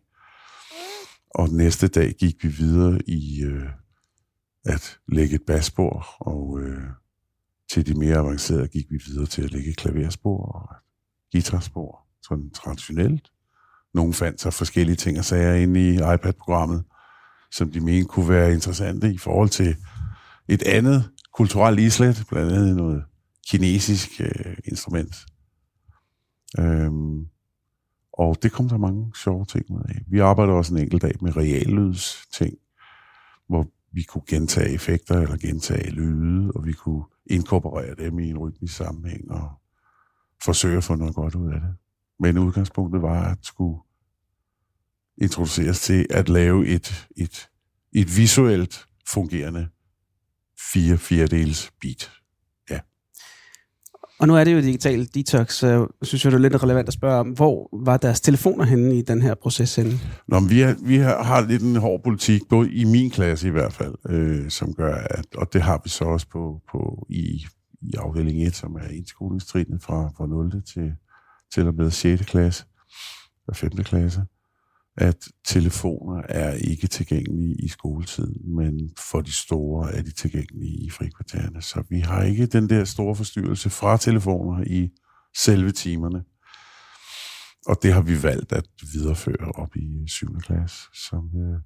og 1.36 1.48
den 1.48 1.58
næste 1.58 1.88
dag 1.88 2.14
gik 2.14 2.44
vi 2.44 2.48
videre 2.48 3.00
i 3.08 3.44
øh, 3.44 3.70
at 4.66 5.00
lægge 5.08 5.36
et 5.36 5.42
basspor, 5.48 6.08
og 6.20 6.60
øh, 6.60 6.84
til 7.72 7.88
de 7.88 8.00
mere 8.00 8.18
avancerede 8.18 8.68
gik 8.68 8.86
vi 8.92 9.02
videre 9.08 9.26
til 9.26 9.42
at 9.42 9.52
lægge 9.52 9.70
et 9.70 9.78
klaverspor 9.78 10.46
og 10.46 10.76
et 10.76 11.32
guitarspor, 11.32 12.08
sådan 12.28 12.50
traditionelt. 12.50 13.32
Nogle 13.94 14.14
fandt 14.14 14.42
sig 14.42 14.54
forskellige 14.54 14.96
ting 14.96 15.18
og 15.20 15.26
sager 15.26 15.54
inde 15.54 15.90
i 15.90 15.94
iPad-programmet, 15.96 16.84
som 17.52 17.72
de 17.72 17.80
mente 17.80 18.08
kunne 18.08 18.30
være 18.30 18.54
interessante 18.54 19.14
i 19.14 19.18
forhold 19.18 19.50
til 19.50 19.76
et 20.48 20.64
andet 20.64 21.10
kulturelt 21.34 21.80
islet, 21.80 22.24
blandt 22.30 22.52
andet 22.52 22.76
noget 22.76 23.04
kinesisk 23.48 24.22
øh, 24.22 24.58
instrument. 24.66 25.16
Øhm, 26.60 27.28
og 28.14 28.44
det 28.44 28.52
kom 28.52 28.70
der 28.70 28.78
mange 28.78 29.12
sjove 29.24 29.46
ting 29.46 29.72
ud 29.72 29.82
af. 29.90 30.02
Vi 30.08 30.20
arbejder 30.20 30.54
også 30.54 30.74
en 30.74 30.82
enkelt 30.82 31.02
dag 31.02 31.14
med 31.22 31.38
reallyds 31.38 32.28
ting, 32.32 32.58
hvor 33.48 33.68
vi 33.92 34.04
kunne 34.04 34.24
gentage 34.28 34.74
effekter 34.74 35.22
eller 35.22 35.38
gentage 35.38 35.90
lyde, 35.90 36.52
og 36.56 36.66
vi 36.66 36.74
kunne 36.74 37.04
inkorporere 37.26 37.96
dem 37.96 38.20
i 38.20 38.30
en 38.30 38.38
rytmisk 38.38 38.76
sammenhæng 38.76 39.32
og 39.32 39.52
forsøge 40.44 40.78
at 40.78 40.84
få 40.84 40.96
noget 40.96 41.16
godt 41.16 41.36
ud 41.36 41.54
af 41.54 41.60
det. 41.62 41.76
Men 42.20 42.38
udgangspunktet 42.38 43.02
var 43.02 43.32
at 43.32 43.38
skulle 43.42 43.80
introduceres 45.18 45.82
til 45.82 46.08
at 46.10 46.30
lave 46.30 46.68
et, 46.68 47.08
et, 47.18 47.50
et 47.94 48.18
visuelt 48.18 48.86
fungerende 49.08 49.70
fire 50.74 50.98
fjerdedels 50.98 51.72
beat. 51.82 52.12
Ja. 52.70 52.80
Og 54.20 54.28
nu 54.28 54.36
er 54.36 54.44
det 54.44 54.54
jo 54.54 54.60
digital 54.60 55.08
detox, 55.14 55.54
så 55.54 55.68
jeg 55.68 55.88
synes 56.02 56.26
jeg, 56.26 56.32
det 56.32 56.38
er 56.38 56.42
lidt 56.42 56.64
relevant 56.64 56.88
at 56.88 56.94
spørge 56.94 57.20
om, 57.20 57.30
hvor 57.30 57.86
var 57.86 57.98
deres 57.98 58.22
telefoner 58.22 58.66
henne 58.66 58.98
i 58.98 59.02
den 59.02 59.22
her 59.22 59.36
proces 59.36 59.76
henne? 59.76 60.00
Nå, 60.28 60.40
men 60.40 60.50
vi, 60.50 60.60
har, 60.60 60.76
vi 60.86 60.98
har, 60.98 61.24
har 61.24 61.42
lidt 61.48 61.62
en 61.62 61.76
hård 61.76 62.04
politik, 62.04 62.42
både 62.50 62.72
i 62.72 62.84
min 62.84 63.10
klasse 63.10 63.48
i 63.48 63.52
hvert 63.52 63.74
fald, 63.74 63.96
øh, 64.10 64.50
som 64.50 64.74
gør, 64.74 64.96
at, 64.96 65.26
og 65.36 65.54
det 65.54 65.62
har 65.62 65.82
vi 65.84 65.90
så 65.90 66.06
også 66.06 66.28
på, 66.28 66.62
på 66.72 67.06
i, 67.10 67.46
i 67.82 67.94
afdeling 67.98 68.44
1, 68.44 68.56
som 68.56 68.76
er 68.76 68.88
indskolingstrinet 68.88 69.84
fra, 69.84 70.10
fra 70.18 70.28
0. 70.28 70.64
til, 70.74 70.92
til 71.54 71.68
og 71.68 71.76
med 71.76 71.92
6. 71.92 72.26
klasse 72.26 72.66
og 73.48 73.56
5. 73.56 73.70
klasse, 73.70 74.22
at 74.98 75.28
telefoner 75.46 76.22
er 76.30 76.54
ikke 76.54 76.88
tilgængelige 76.88 77.56
i 77.64 77.68
skoletiden, 77.68 78.56
men 78.56 78.90
for 78.98 79.22
de 79.22 79.32
store 79.32 79.94
er 79.94 80.02
de 80.02 80.12
tilgængelige 80.12 80.86
i 80.86 80.90
frikvartererne. 80.90 81.62
Så 81.62 81.84
vi 81.90 82.00
har 82.00 82.24
ikke 82.24 82.46
den 82.46 82.70
der 82.70 82.84
store 82.84 83.16
forstyrrelse 83.16 83.70
fra 83.70 83.98
telefoner 83.98 84.64
i 84.68 84.90
selve 85.38 85.72
timerne. 85.72 86.24
Og 87.68 87.76
det 87.84 87.94
har 87.94 88.02
vi 88.02 88.24
valgt 88.24 88.52
at 88.52 88.66
videreføre 88.94 89.52
op 89.56 89.76
i 89.76 90.08
7. 90.08 90.40
klasse. 90.40 90.78
Som, 90.94 91.30
øh, 91.36 91.60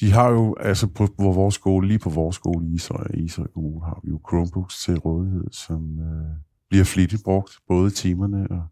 de 0.00 0.12
har 0.12 0.30
jo, 0.30 0.56
altså 0.60 0.86
på, 0.86 1.06
på 1.18 1.32
vores 1.32 1.54
skole, 1.54 1.88
lige 1.88 1.98
på 1.98 2.10
vores 2.10 2.36
skole 2.36 2.66
i 2.66 2.74
Ishøj, 2.74 3.06
i 3.14 3.24
Ishøj 3.24 3.46
Kommune, 3.46 3.84
har 3.84 4.00
vi 4.04 4.10
jo 4.10 4.20
Chromebooks 4.28 4.84
til 4.84 4.98
rådighed, 4.98 5.44
som 5.52 5.98
øh, 5.98 6.36
bliver 6.70 6.84
flittigt 6.84 7.24
brugt, 7.24 7.58
både 7.68 7.88
i 7.88 7.94
timerne 7.94 8.50
og 8.50 8.62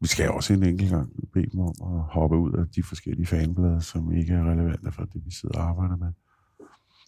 vi 0.00 0.06
skal 0.06 0.30
også 0.30 0.52
en 0.52 0.62
enkelt 0.62 0.90
gang 0.90 1.12
bede 1.32 1.50
dem 1.52 1.60
om 1.60 1.74
at 1.96 2.02
hoppe 2.02 2.36
ud 2.38 2.52
af 2.52 2.68
de 2.68 2.82
forskellige 2.82 3.26
fanblade, 3.26 3.82
som 3.82 4.12
ikke 4.12 4.32
er 4.32 4.50
relevante 4.50 4.92
for 4.92 5.04
det, 5.04 5.22
vi 5.24 5.30
sidder 5.30 5.58
og 5.58 5.68
arbejder 5.68 5.96
med. 5.96 6.12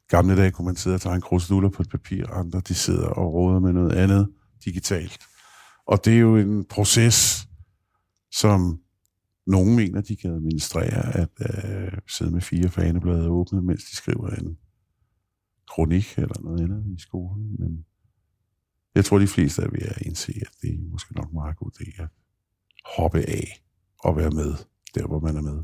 Gamle 0.09 0.37
dage 0.37 0.51
kunne 0.51 0.67
man 0.67 0.77
sidde 0.77 0.95
og 0.95 1.01
tage 1.01 1.15
en 1.15 1.21
krusduller 1.21 1.69
på 1.69 1.83
et 1.83 1.91
papir, 1.91 2.27
andre 2.27 2.61
de 2.61 2.75
sidder 2.75 3.07
og 3.07 3.33
råder 3.35 3.61
med 3.61 3.73
noget 3.73 3.93
andet 3.93 4.33
digitalt. 4.65 5.19
Og 5.87 6.05
det 6.05 6.13
er 6.13 6.19
jo 6.19 6.37
en 6.37 6.65
proces, 6.65 7.49
som 8.33 8.81
nogen 9.47 9.77
mener, 9.77 10.01
de 10.01 10.17
kan 10.17 10.31
administrere, 10.31 11.17
at 11.17 11.31
øh, 11.41 11.99
sidde 12.09 12.31
med 12.31 12.41
fire 12.41 12.69
faneblade 12.69 13.29
åbne, 13.29 13.63
mens 13.63 13.85
de 13.85 13.97
skriver 13.97 14.29
en 14.31 14.59
kronik 15.69 16.15
eller 16.19 16.43
noget 16.43 16.61
andet 16.61 16.87
i 16.99 17.01
skolen. 17.01 17.57
Men 17.59 17.85
jeg 18.95 19.05
tror, 19.05 19.19
de 19.19 19.27
fleste 19.27 19.63
af 19.63 19.73
vil 19.73 19.93
indse, 20.07 20.33
at 20.47 20.53
det 20.63 20.71
er 20.75 20.91
måske 20.91 21.15
nok 21.15 21.33
meget 21.33 21.57
god 21.57 21.71
idé 21.81 22.03
at 22.03 22.09
hoppe 22.97 23.19
af 23.19 23.63
og 24.05 24.17
være 24.17 24.31
med, 24.31 24.55
der 24.95 25.07
hvor 25.07 25.21
man 25.21 25.37
er 25.37 25.43
med. 25.43 25.63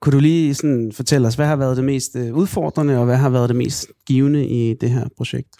Kunne 0.00 0.12
du 0.12 0.18
lige 0.18 0.54
sådan 0.54 0.92
fortælle 0.92 1.28
os, 1.28 1.34
hvad 1.34 1.46
har 1.46 1.56
været 1.56 1.76
det 1.76 1.84
mest 1.84 2.16
øh, 2.16 2.34
udfordrende, 2.34 2.98
og 2.98 3.04
hvad 3.04 3.16
har 3.16 3.30
været 3.30 3.48
det 3.48 3.56
mest 3.56 3.86
givende 4.06 4.46
i 4.46 4.74
det 4.74 4.90
her 4.90 5.08
projekt? 5.16 5.56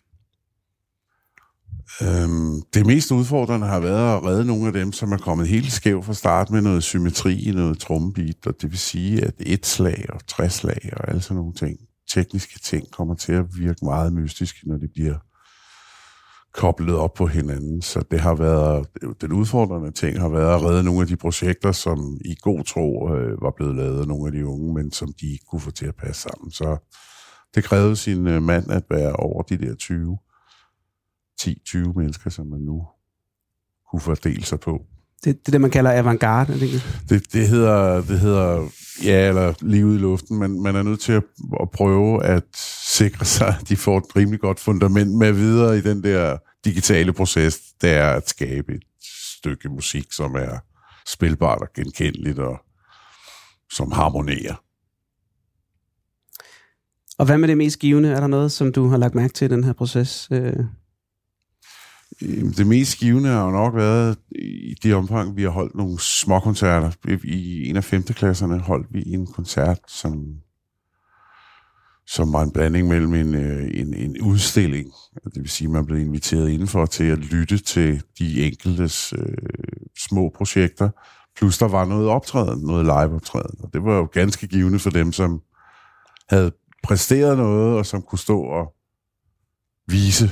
Øhm, 2.03 2.63
det 2.75 2.87
mest 2.87 3.11
udfordrende 3.11 3.67
har 3.67 3.81
været 3.81 4.17
at 4.17 4.25
redde 4.25 4.45
nogle 4.45 4.67
af 4.67 4.73
dem, 4.73 4.93
som 4.93 5.13
er 5.13 5.17
kommet 5.17 5.49
helt 5.49 5.73
skæv 5.73 6.03
fra 6.03 6.15
start 6.15 6.51
med 6.51 6.61
noget 6.61 6.83
symmetri 6.83 7.43
i 7.43 7.53
noget 7.53 7.79
trommebit, 7.79 8.47
og 8.47 8.55
det 8.63 8.71
vil 8.71 8.79
sige, 8.79 9.25
at 9.25 9.35
et 9.39 9.67
slag 9.67 10.07
og 10.09 10.27
tre 10.27 10.51
slag 10.51 10.91
og 10.93 11.09
alle 11.09 11.23
sådan 11.23 11.37
nogle 11.37 11.55
ting, 11.55 11.79
tekniske 12.13 12.59
ting, 12.59 12.91
kommer 12.91 13.15
til 13.15 13.33
at 13.33 13.45
virke 13.59 13.85
meget 13.85 14.13
mystiske, 14.13 14.69
når 14.69 14.77
de 14.77 14.89
bliver 14.89 15.15
koblet 16.53 16.97
op 16.97 17.15
på 17.15 17.27
hinanden. 17.27 17.83
Så 17.83 18.05
det 18.11 18.21
har 18.21 18.35
været, 18.35 18.87
den 19.21 19.33
udfordrende 19.33 19.91
ting 19.91 20.21
har 20.21 20.29
været 20.29 20.55
at 20.55 20.63
redde 20.63 20.85
nogle 20.85 21.01
af 21.01 21.07
de 21.07 21.17
projekter, 21.17 21.73
som 21.73 22.19
i 22.25 22.37
god 22.41 22.65
tro 22.65 23.15
øh, 23.15 23.43
var 23.43 23.51
blevet 23.51 23.77
lavet 23.77 24.01
af 24.01 24.09
nogle 24.09 24.27
af 24.27 24.33
de 24.33 24.47
unge, 24.47 24.75
men 24.75 24.93
som 24.93 25.13
de 25.21 25.33
ikke 25.33 25.45
kunne 25.45 25.61
få 25.61 25.71
til 25.71 25.87
at 25.87 25.97
passe 25.97 26.23
sammen. 26.23 26.51
Så 26.51 26.77
det 27.55 27.65
krævede 27.65 27.97
sin 27.97 28.27
øh, 28.27 28.43
mand 28.43 28.71
at 28.71 28.85
være 28.91 29.13
over 29.13 29.43
de 29.43 29.59
der 29.59 29.75
20, 29.75 30.19
10-20 31.43 31.79
mennesker, 31.97 32.31
som 32.31 32.47
man 32.47 32.61
nu 32.61 32.87
kunne 33.91 34.01
fordele 34.01 34.45
sig 34.45 34.61
på. 34.61 34.87
Det, 35.25 35.39
det 35.39 35.49
er 35.49 35.51
det, 35.53 35.61
man 35.61 35.71
kalder 35.71 35.93
avantgarde, 35.93 36.53
det 36.53 36.63
ikke? 36.63 36.83
Det, 37.09 37.33
det, 37.33 37.49
hedder, 37.49 38.03
det 38.03 38.21
hedder, 38.21 38.69
ja, 39.05 39.29
eller 39.29 39.55
lige 39.61 39.87
ude 39.87 39.97
i 39.97 39.99
luften, 39.99 40.39
men 40.39 40.63
man 40.63 40.77
er 40.77 40.83
nødt 40.83 41.01
til 41.01 41.13
at, 41.13 41.23
at 41.61 41.71
prøve 41.71 42.25
at 42.25 42.45
sikre 42.95 43.25
sig, 43.25 43.57
at 43.61 43.69
de 43.69 43.77
får 43.77 43.99
et 43.99 44.17
rimelig 44.17 44.41
godt 44.41 44.61
fundament 44.61 45.19
med 45.19 45.33
videre 45.33 45.79
i 45.79 45.81
den 45.81 46.03
der 46.03 46.37
digitale 46.65 47.13
proces, 47.13 47.61
det 47.81 47.91
er 47.91 48.11
at 48.11 48.29
skabe 48.29 48.75
et 48.75 48.83
stykke 49.39 49.69
musik, 49.69 50.13
som 50.13 50.35
er 50.35 50.59
spilbart 51.07 51.61
og 51.61 51.69
genkendeligt 51.77 52.39
og 52.39 52.61
som 53.73 53.93
harmonerer. 53.93 54.63
Og 57.19 57.27
hvad 57.27 57.39
med 57.39 57.49
det 57.49 57.57
mest 57.59 57.79
givende? 57.79 58.09
Er 58.09 58.21
der 58.21 58.27
noget, 58.27 58.53
som 58.53 58.73
du 58.73 58.89
har 58.89 58.97
lagt 58.97 59.15
mærke 59.15 59.33
til 59.33 59.45
i 59.45 59.49
den 59.49 59.65
her 59.65 59.73
proces? 59.73 60.29
Det 62.57 62.67
mest 62.67 62.99
givende 62.99 63.29
har 63.29 63.45
jo 63.45 63.51
nok 63.51 63.75
været 63.75 64.19
i 64.33 64.75
det 64.83 64.95
omfang, 64.95 65.37
vi 65.37 65.43
har 65.43 65.51
holdt 65.51 65.75
nogle 65.75 66.01
små 66.01 66.41
koncerter. 66.41 66.91
I 67.25 67.69
en 67.69 67.77
af 67.77 67.85
femteklasserne 67.85 68.59
holdt 68.59 68.87
vi 68.91 69.03
en 69.07 69.27
koncert, 69.27 69.79
som, 69.89 70.35
som 72.07 72.33
var 72.33 72.43
en 72.43 72.53
blanding 72.53 72.89
mellem 72.89 73.15
en, 73.15 73.35
øh, 73.35 73.71
en, 73.75 73.95
en 73.95 74.21
udstilling, 74.21 74.93
det 75.25 75.43
vil 75.43 75.49
sige, 75.49 75.69
at 75.69 75.73
man 75.73 75.87
blev 75.87 75.99
inviteret 75.99 76.51
indenfor 76.51 76.87
til 76.87 77.05
at 77.05 77.19
lytte 77.19 77.59
til 77.59 78.03
de 78.19 78.47
enkeltes 78.47 79.15
øh, 79.19 79.37
små 79.99 80.33
projekter, 80.37 80.91
plus 81.37 81.59
der 81.59 81.69
var 81.69 81.85
noget 81.85 82.09
optræden, 82.09 82.63
noget 82.63 82.85
live-optræden, 82.85 83.57
og 83.61 83.71
det 83.73 83.85
var 83.85 83.97
jo 83.97 84.09
ganske 84.13 84.47
givende 84.47 84.79
for 84.79 84.91
dem, 84.91 85.13
som 85.13 85.41
havde 86.29 86.53
præsteret 86.83 87.37
noget, 87.37 87.79
og 87.79 87.87
som 87.87 88.03
kunne 88.03 88.19
stå 88.19 88.41
og 88.41 88.75
vise 89.87 90.31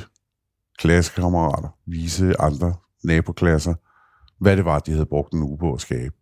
klassekammerater, 0.79 1.69
vise 1.87 2.41
andre 2.41 2.75
naboklasser, 3.05 3.75
hvad 4.41 4.57
det 4.57 4.65
var, 4.65 4.79
de 4.79 4.93
havde 4.93 5.07
brugt 5.07 5.33
en 5.33 5.43
uge 5.43 5.59
på 5.59 5.73
at 5.73 5.81
skabe. 5.81 6.15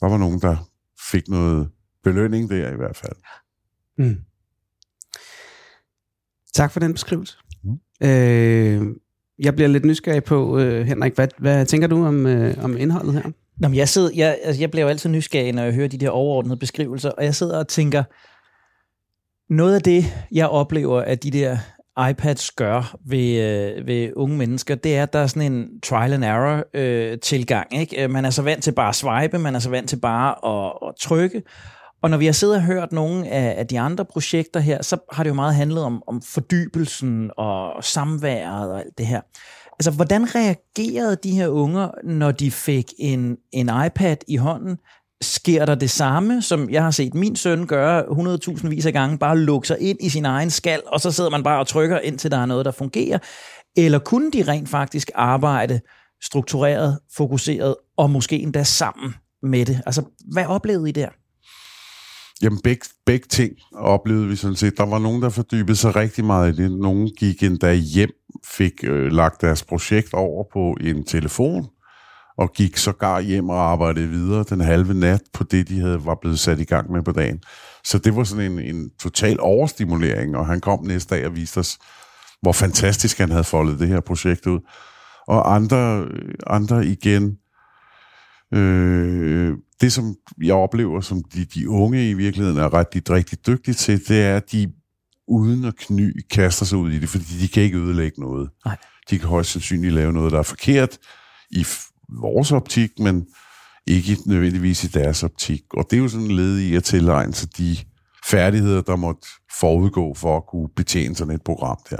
Der 0.00 0.08
var 0.08 0.16
nogen, 0.16 0.40
der 0.40 0.56
fik 1.10 1.28
noget 1.28 1.70
belønning 2.04 2.50
der 2.50 2.72
i 2.72 2.76
hvert 2.76 2.96
fald. 2.96 3.16
Mm. 3.98 4.16
Tak 6.54 6.72
for 6.72 6.80
den 6.80 6.92
beskrivelse. 6.92 7.38
Mm. 7.64 8.06
Øh, 8.06 8.96
jeg 9.38 9.54
bliver 9.54 9.68
lidt 9.68 9.84
nysgerrig 9.84 10.24
på, 10.24 10.58
øh, 10.58 10.86
Henrik, 10.86 11.14
hvad, 11.14 11.28
hvad 11.38 11.66
tænker 11.66 11.88
du 11.88 12.06
om, 12.06 12.26
øh, 12.26 12.64
om 12.64 12.76
indholdet 12.76 13.14
her? 13.14 13.30
Nå, 13.60 13.68
men 13.68 13.76
jeg, 13.76 13.88
sidder, 13.88 14.10
jeg, 14.14 14.38
altså, 14.42 14.60
jeg 14.60 14.70
bliver 14.70 14.84
jo 14.84 14.88
altid 14.88 15.10
nysgerrig, 15.10 15.52
når 15.52 15.62
jeg 15.62 15.74
hører 15.74 15.88
de 15.88 15.98
der 15.98 16.10
overordnede 16.10 16.56
beskrivelser, 16.56 17.10
og 17.10 17.24
jeg 17.24 17.34
sidder 17.34 17.58
og 17.58 17.68
tænker, 17.68 18.02
noget 19.52 19.74
af 19.74 19.82
det, 19.82 20.04
jeg 20.32 20.48
oplever, 20.48 21.00
at 21.00 21.22
de 21.22 21.30
der 21.30 21.58
iPads 22.10 22.50
gør 22.50 22.96
ved, 23.06 23.40
øh, 23.40 23.86
ved 23.86 24.12
unge 24.16 24.36
mennesker, 24.36 24.74
det 24.74 24.96
er, 24.96 25.02
at 25.02 25.12
der 25.12 25.18
er 25.18 25.26
sådan 25.26 25.52
en 25.52 25.80
trial 25.80 26.12
and 26.12 26.24
error 26.24 26.64
øh, 26.74 27.18
tilgang. 27.18 27.80
Ikke? 27.80 28.04
Øh, 28.04 28.10
man 28.10 28.24
er 28.24 28.30
så 28.30 28.42
vant 28.42 28.64
til 28.64 28.72
bare 28.72 28.88
at 28.88 28.94
swipe, 28.94 29.38
man 29.38 29.54
er 29.54 29.58
så 29.58 29.70
vant 29.70 29.88
til 29.88 30.00
bare 30.00 30.34
at, 30.46 30.88
at 30.88 30.94
trykke. 31.00 31.42
Og 32.02 32.10
når 32.10 32.16
vi 32.16 32.26
har 32.26 32.32
siddet 32.32 32.56
og 32.56 32.62
hørt 32.62 32.92
nogle 32.92 33.28
af, 33.28 33.54
af 33.58 33.66
de 33.66 33.80
andre 33.80 34.04
projekter 34.04 34.60
her, 34.60 34.82
så 34.82 34.96
har 35.12 35.22
det 35.22 35.30
jo 35.30 35.34
meget 35.34 35.54
handlet 35.54 35.84
om, 35.84 36.02
om 36.06 36.22
fordybelsen 36.22 37.30
og 37.36 37.84
samværet 37.84 38.70
og 38.70 38.80
alt 38.80 38.98
det 38.98 39.06
her. 39.06 39.20
Altså, 39.72 39.90
hvordan 39.90 40.34
reagerede 40.34 41.16
de 41.22 41.30
her 41.30 41.48
unger, 41.48 41.90
når 42.04 42.32
de 42.32 42.50
fik 42.50 42.92
en, 42.98 43.36
en 43.52 43.70
iPad 43.86 44.16
i 44.28 44.36
hånden? 44.36 44.76
Sker 45.22 45.64
der 45.64 45.74
det 45.74 45.90
samme, 45.90 46.42
som 46.42 46.70
jeg 46.70 46.82
har 46.82 46.90
set 46.90 47.14
min 47.14 47.36
søn 47.36 47.66
gøre 47.66 48.02
100.000 48.02 48.68
vis 48.68 48.86
af 48.86 48.92
gange, 48.92 49.18
bare 49.18 49.38
lukke 49.38 49.68
sig 49.68 49.80
ind 49.80 49.98
i 50.00 50.08
sin 50.08 50.24
egen 50.24 50.50
skal, 50.50 50.80
og 50.86 51.00
så 51.00 51.10
sidder 51.10 51.30
man 51.30 51.42
bare 51.42 51.60
og 51.60 51.66
trykker, 51.66 51.98
indtil 51.98 52.30
der 52.30 52.38
er 52.38 52.46
noget, 52.46 52.64
der 52.64 52.70
fungerer? 52.70 53.18
Eller 53.76 53.98
kunne 53.98 54.30
de 54.30 54.42
rent 54.42 54.68
faktisk 54.68 55.10
arbejde 55.14 55.80
struktureret, 56.22 56.98
fokuseret, 57.16 57.74
og 57.96 58.10
måske 58.10 58.38
endda 58.38 58.64
sammen 58.64 59.14
med 59.42 59.66
det? 59.66 59.82
Altså, 59.86 60.02
hvad 60.32 60.46
oplevede 60.46 60.88
I 60.88 60.92
der? 60.92 61.08
Jamen, 62.42 62.60
begge, 62.64 62.86
begge 63.06 63.26
ting 63.28 63.52
oplevede 63.74 64.28
vi 64.28 64.36
sådan 64.36 64.56
set. 64.56 64.76
Der 64.76 64.86
var 64.86 64.98
nogen, 64.98 65.22
der 65.22 65.28
fordybede 65.28 65.76
sig 65.76 65.96
rigtig 65.96 66.24
meget 66.24 66.52
i 66.52 66.62
det. 66.62 66.72
Nogen 66.72 67.10
gik 67.18 67.42
endda 67.42 67.74
hjem, 67.74 68.10
fik 68.44 68.72
øh, 68.84 69.12
lagt 69.12 69.40
deres 69.40 69.64
projekt 69.64 70.14
over 70.14 70.44
på 70.52 70.76
en 70.80 71.04
telefon, 71.04 71.66
og 72.38 72.52
gik 72.52 72.76
sågar 72.76 73.20
hjem 73.20 73.48
og 73.48 73.60
arbejdede 73.60 74.08
videre 74.08 74.44
den 74.48 74.60
halve 74.60 74.94
nat 74.94 75.22
på 75.32 75.44
det, 75.44 75.68
de 75.68 75.80
havde, 75.80 76.04
var 76.04 76.18
blevet 76.20 76.38
sat 76.38 76.60
i 76.60 76.64
gang 76.64 76.92
med 76.92 77.02
på 77.02 77.12
dagen. 77.12 77.42
Så 77.84 77.98
det 77.98 78.16
var 78.16 78.24
sådan 78.24 78.52
en, 78.52 78.58
en 78.58 78.90
total 79.00 79.40
overstimulering, 79.40 80.36
og 80.36 80.46
han 80.46 80.60
kom 80.60 80.84
næste 80.84 81.14
dag 81.14 81.26
og 81.26 81.36
viste 81.36 81.58
os, 81.58 81.78
hvor 82.42 82.52
fantastisk 82.52 83.18
han 83.18 83.30
havde 83.30 83.44
foldet 83.44 83.78
det 83.78 83.88
her 83.88 84.00
projekt 84.00 84.46
ud. 84.46 84.60
Og 85.26 85.54
andre, 85.54 86.08
andre 86.46 86.86
igen, 86.86 87.36
øh, 88.54 89.56
det 89.80 89.92
som 89.92 90.14
jeg 90.42 90.54
oplever, 90.54 91.00
som 91.00 91.22
de, 91.34 91.44
de 91.44 91.68
unge 91.68 92.10
i 92.10 92.14
virkeligheden 92.14 92.58
er 92.58 92.74
rigtig, 92.74 93.10
rigtig 93.10 93.46
dygtige 93.46 93.74
til, 93.74 94.08
det 94.08 94.22
er, 94.22 94.36
at 94.36 94.52
de 94.52 94.72
uden 95.28 95.64
at 95.64 95.76
kny 95.76 96.20
kaster 96.30 96.66
sig 96.66 96.78
ud 96.78 96.90
i 96.90 96.98
det, 96.98 97.08
fordi 97.08 97.24
de 97.40 97.48
kan 97.48 97.62
ikke 97.62 97.78
ødelægge 97.78 98.20
noget. 98.20 98.50
Nej. 98.64 98.76
De 99.10 99.18
kan 99.18 99.28
højst 99.28 99.50
sandsynligt 99.50 99.94
lave 99.94 100.12
noget, 100.12 100.32
der 100.32 100.38
er 100.38 100.42
forkert 100.42 100.98
i 101.50 101.66
vores 102.20 102.52
optik, 102.52 102.90
men 102.98 103.26
ikke 103.86 104.16
nødvendigvis 104.26 104.84
i 104.84 104.86
deres 104.86 105.22
optik. 105.22 105.62
Og 105.70 105.86
det 105.90 105.96
er 105.96 106.00
jo 106.00 106.08
sådan 106.08 106.26
en 106.26 106.36
led 106.36 106.58
i 106.58 106.74
at 106.76 106.84
tilegne 106.84 107.34
sig 107.34 107.56
de 107.58 107.76
færdigheder, 108.26 108.82
der 108.82 108.96
måtte 108.96 109.28
forudgå 109.60 110.14
for 110.14 110.36
at 110.36 110.42
kunne 110.46 110.68
betjene 110.76 111.16
sådan 111.16 111.34
et 111.34 111.42
program 111.42 111.78
der. 111.90 111.96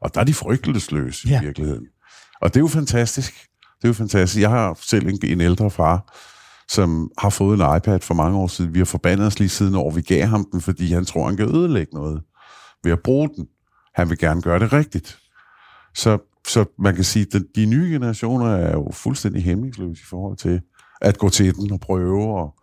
Og 0.00 0.14
der 0.14 0.20
er 0.20 0.24
de 0.24 0.34
frygteløsløse 0.34 1.28
Ja. 1.28 1.40
i 1.40 1.44
virkeligheden. 1.44 1.86
Og 2.40 2.54
det 2.54 2.56
er 2.56 2.60
jo 2.60 2.68
fantastisk. 2.68 3.32
Det 3.76 3.84
er 3.84 3.88
jo 3.88 3.92
fantastisk. 3.92 4.40
Jeg 4.40 4.50
har 4.50 4.78
selv 4.80 5.08
en, 5.08 5.18
en 5.24 5.40
ældre 5.40 5.70
far, 5.70 6.14
som 6.70 7.10
har 7.18 7.30
fået 7.30 7.60
en 7.60 7.76
iPad 7.76 8.00
for 8.00 8.14
mange 8.14 8.38
år 8.38 8.46
siden. 8.46 8.74
Vi 8.74 8.78
har 8.78 8.84
forbandet 8.84 9.26
os 9.26 9.38
lige 9.38 9.48
siden 9.48 9.74
over, 9.74 9.90
vi 9.90 10.00
gav 10.02 10.26
ham 10.26 10.48
den, 10.52 10.60
fordi 10.60 10.92
han 10.92 11.04
tror, 11.04 11.26
han 11.26 11.36
kan 11.36 11.56
ødelægge 11.56 11.94
noget 11.94 12.22
ved 12.84 12.92
at 12.92 13.00
bruge 13.04 13.28
den. 13.36 13.46
Han 13.94 14.10
vil 14.10 14.18
gerne 14.18 14.42
gøre 14.42 14.58
det 14.58 14.72
rigtigt. 14.72 15.18
Så, 15.94 16.18
så 16.54 16.64
man 16.78 16.94
kan 16.94 17.04
sige, 17.04 17.26
at 17.26 17.32
de, 17.32 17.44
de 17.54 17.66
nye 17.66 17.92
generationer 17.92 18.46
er 18.46 18.72
jo 18.72 18.90
fuldstændig 18.92 19.42
hæmningsløse 19.42 20.02
i 20.02 20.06
forhold 20.08 20.36
til 20.36 20.60
at 21.00 21.18
gå 21.18 21.28
til 21.28 21.54
den 21.54 21.72
og 21.72 21.80
prøve 21.80 22.38
og 22.38 22.54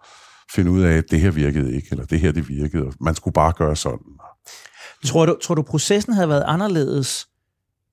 finde 0.56 0.72
ud 0.72 0.82
af, 0.82 0.98
at 0.98 1.04
det 1.12 1.20
her 1.20 1.32
virkede 1.32 1.76
ikke, 1.76 1.88
eller 1.92 2.06
det 2.06 2.20
her 2.20 2.32
det 2.32 2.50
virkede, 2.50 2.84
og 2.84 2.94
man 3.02 3.16
skulle 3.16 3.34
bare 3.34 3.54
gøre 3.54 3.76
sådan. 3.76 4.06
Tror 5.06 5.26
du, 5.26 5.38
tror 5.42 5.56
du, 5.56 5.62
processen 5.62 6.14
havde 6.14 6.30
været 6.30 6.44
anderledes, 6.48 7.28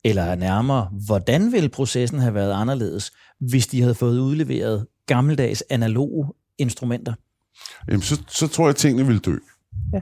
eller 0.04 0.34
nærmere, 0.34 0.90
hvordan 1.06 1.52
ville 1.52 1.68
processen 1.68 2.18
have 2.18 2.34
været 2.34 2.52
anderledes, 2.52 3.12
hvis 3.40 3.66
de 3.66 3.80
havde 3.80 3.94
fået 3.94 4.18
udleveret 4.18 4.86
gammeldags 5.06 5.64
analoge 5.70 6.26
instrumenter? 6.58 7.14
Jamen, 7.88 8.02
så, 8.02 8.22
så 8.28 8.48
tror 8.48 8.64
jeg, 8.64 8.70
at 8.70 8.76
tingene 8.76 9.06
vil 9.06 9.18
dø. 9.18 9.36
Ja. 9.94 10.00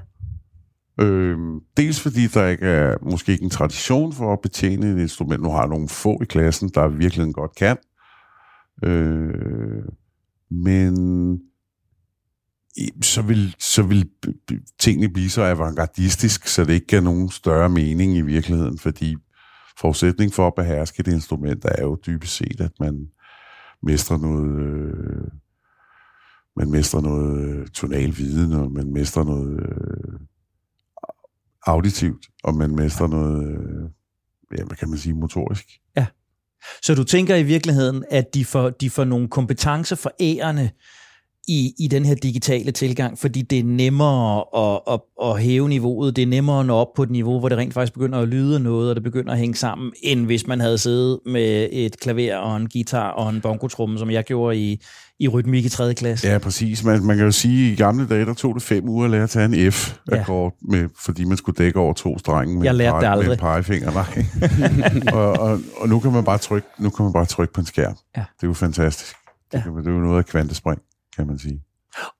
Øh, 1.01 1.39
dels 1.77 2.01
fordi 2.01 2.27
der 2.27 2.47
ikke 2.47 2.67
er 2.67 2.97
måske 3.03 3.33
ikke 3.33 3.45
en 3.45 3.51
tradition 3.51 4.13
for 4.13 4.33
at 4.33 4.41
betjene 4.41 4.93
et 4.93 4.99
instrument. 4.99 5.43
Nu 5.43 5.51
har 5.51 5.67
nogle 5.67 5.89
få 5.89 6.19
i 6.23 6.25
klassen, 6.25 6.69
der 6.69 6.89
virkelig 6.89 7.35
godt 7.35 7.55
kan. 7.55 7.77
Øh, 8.85 9.85
men 10.51 10.97
så 13.03 13.23
vil, 13.23 13.55
så 13.59 13.83
vil 13.83 14.11
tingene 14.79 15.13
blive 15.13 15.31
så 15.31 15.43
avantgardistisk, 15.43 16.47
så 16.47 16.65
det 16.65 16.73
ikke 16.73 16.87
giver 16.87 17.03
nogen 17.03 17.29
større 17.31 17.69
mening 17.69 18.17
i 18.17 18.21
virkeligheden, 18.21 18.79
fordi 18.79 19.17
forudsætning 19.79 20.33
for 20.33 20.47
at 20.47 20.55
beherske 20.55 21.01
et 21.01 21.09
instrument 21.09 21.65
er 21.65 21.83
jo 21.83 21.99
dybest 22.07 22.37
set, 22.37 22.61
at 22.61 22.73
man 22.81 23.07
mestrer 23.83 24.19
noget, 24.19 24.61
øh, 24.61 25.29
man 26.57 26.71
mestrer 26.71 27.01
noget 27.01 27.49
øh, 27.49 27.67
tonal 27.67 28.17
viden, 28.17 28.53
og 28.53 28.73
man 28.73 28.93
mestrer 28.93 29.25
noget 29.25 29.61
øh, 29.61 30.21
auditivt, 31.67 32.27
og 32.45 32.55
man 32.55 32.71
mestrer 32.71 33.07
noget, 33.07 33.49
øh, 33.49 33.91
ja, 34.59 34.65
hvad 34.65 34.77
kan 34.77 34.91
man 34.91 34.99
sige, 34.99 35.15
motorisk. 35.15 35.67
Så 36.83 36.95
du 36.95 37.05
tænker 37.05 37.37
i 37.37 37.43
virkeligheden, 37.43 38.05
at 38.11 38.35
de 38.35 38.45
får, 38.45 38.71
de 38.71 38.91
får 38.91 39.05
nogle 39.05 39.29
kompetencer 39.29 39.97
for 39.97 40.13
ærerne 40.21 40.71
i, 41.49 41.73
i 41.79 41.89
den 41.89 42.05
her 42.05 42.15
digitale 42.15 42.73
tilgang, 42.73 43.19
fordi 43.19 43.43
det 43.43 43.59
er 43.59 43.65
nemmere 43.65 44.45
at, 44.57 44.81
at, 44.95 45.01
at 45.23 45.41
hæve 45.43 45.69
niveauet, 45.69 46.17
det 46.17 46.23
er 46.23 46.27
nemmere 46.27 46.61
at 46.61 46.67
nå 46.67 46.75
op 46.75 46.95
på 46.97 47.03
et 47.03 47.11
niveau, 47.11 47.39
hvor 47.39 47.49
det 47.49 47.59
rent 47.59 47.75
faktisk 47.75 47.93
begynder 47.93 48.19
at 48.19 48.29
lyde 48.29 48.61
noget, 48.61 48.91
og 48.91 48.95
det 48.97 49.03
begynder 49.05 49.33
at 49.33 49.39
hænge 49.39 49.55
sammen, 49.55 49.93
end 50.03 50.25
hvis 50.27 50.47
man 50.47 50.61
havde 50.61 50.79
siddet 50.79 51.19
med 51.27 51.69
et 51.73 52.01
klaver 52.01 52.37
og 52.37 52.57
en 52.57 52.69
guitar 52.73 53.11
og 53.11 53.31
en 53.31 53.41
bongotrumme, 53.41 53.99
som 53.99 54.11
jeg 54.11 54.25
gjorde 54.25 54.57
i, 54.59 54.81
i 55.21 55.29
rytmik 55.29 55.65
i 55.65 55.69
3. 55.69 55.95
klasse. 55.95 56.29
Ja, 56.29 56.39
præcis. 56.39 56.85
Man, 56.85 57.03
man 57.05 57.17
kan 57.17 57.25
jo 57.27 57.33
sige, 57.33 57.67
at 57.67 57.73
i 57.73 57.77
gamle 57.77 58.07
dage, 58.09 58.27
der 58.27 58.35
tog 58.35 58.55
det 58.55 58.63
fem 58.63 58.89
uger 58.89 59.05
at 59.05 59.11
lære 59.11 59.23
at 59.23 59.31
tage 59.31 59.45
en 59.45 59.73
F-akkord, 59.73 60.57
ja. 60.63 60.77
med, 60.77 60.89
fordi 61.05 61.25
man 61.25 61.37
skulle 61.37 61.65
dække 61.65 61.79
over 61.81 61.93
to 61.93 62.19
strenge 62.19 62.55
med, 62.57 62.65
Jeg 62.65 62.75
lærte 62.75 62.97
det 62.97 63.01
pege- 63.03 63.17
med 63.17 63.23
aldrig. 63.23 63.33
en 63.33 63.39
pegefinger. 63.39 63.91
Nej. 63.93 64.25
og, 65.21 65.33
og, 65.33 65.61
og, 65.77 65.89
nu 65.89 66.01
kan 66.01 66.13
man 66.13 66.25
bare 66.25 66.39
trykke, 66.39 66.69
nu 66.79 66.91
kan 66.91 67.03
man 67.05 67.13
bare 67.13 67.25
trykke 67.27 67.53
på 67.55 67.61
en 67.61 67.67
skærm. 67.67 67.97
Ja. 68.17 68.21
Det 68.37 68.43
er 68.43 68.47
jo 68.47 68.53
fantastisk. 68.53 69.15
Det, 69.53 69.59
Ja. 69.59 69.63
kan, 69.63 69.73
man- 69.75 69.85
det 69.85 69.91
er 69.91 69.95
jo 69.95 70.01
noget 70.01 70.19
af 70.19 70.27
kvantespring, 70.27 70.81
kan 71.17 71.27
man 71.27 71.39
sige. 71.39 71.63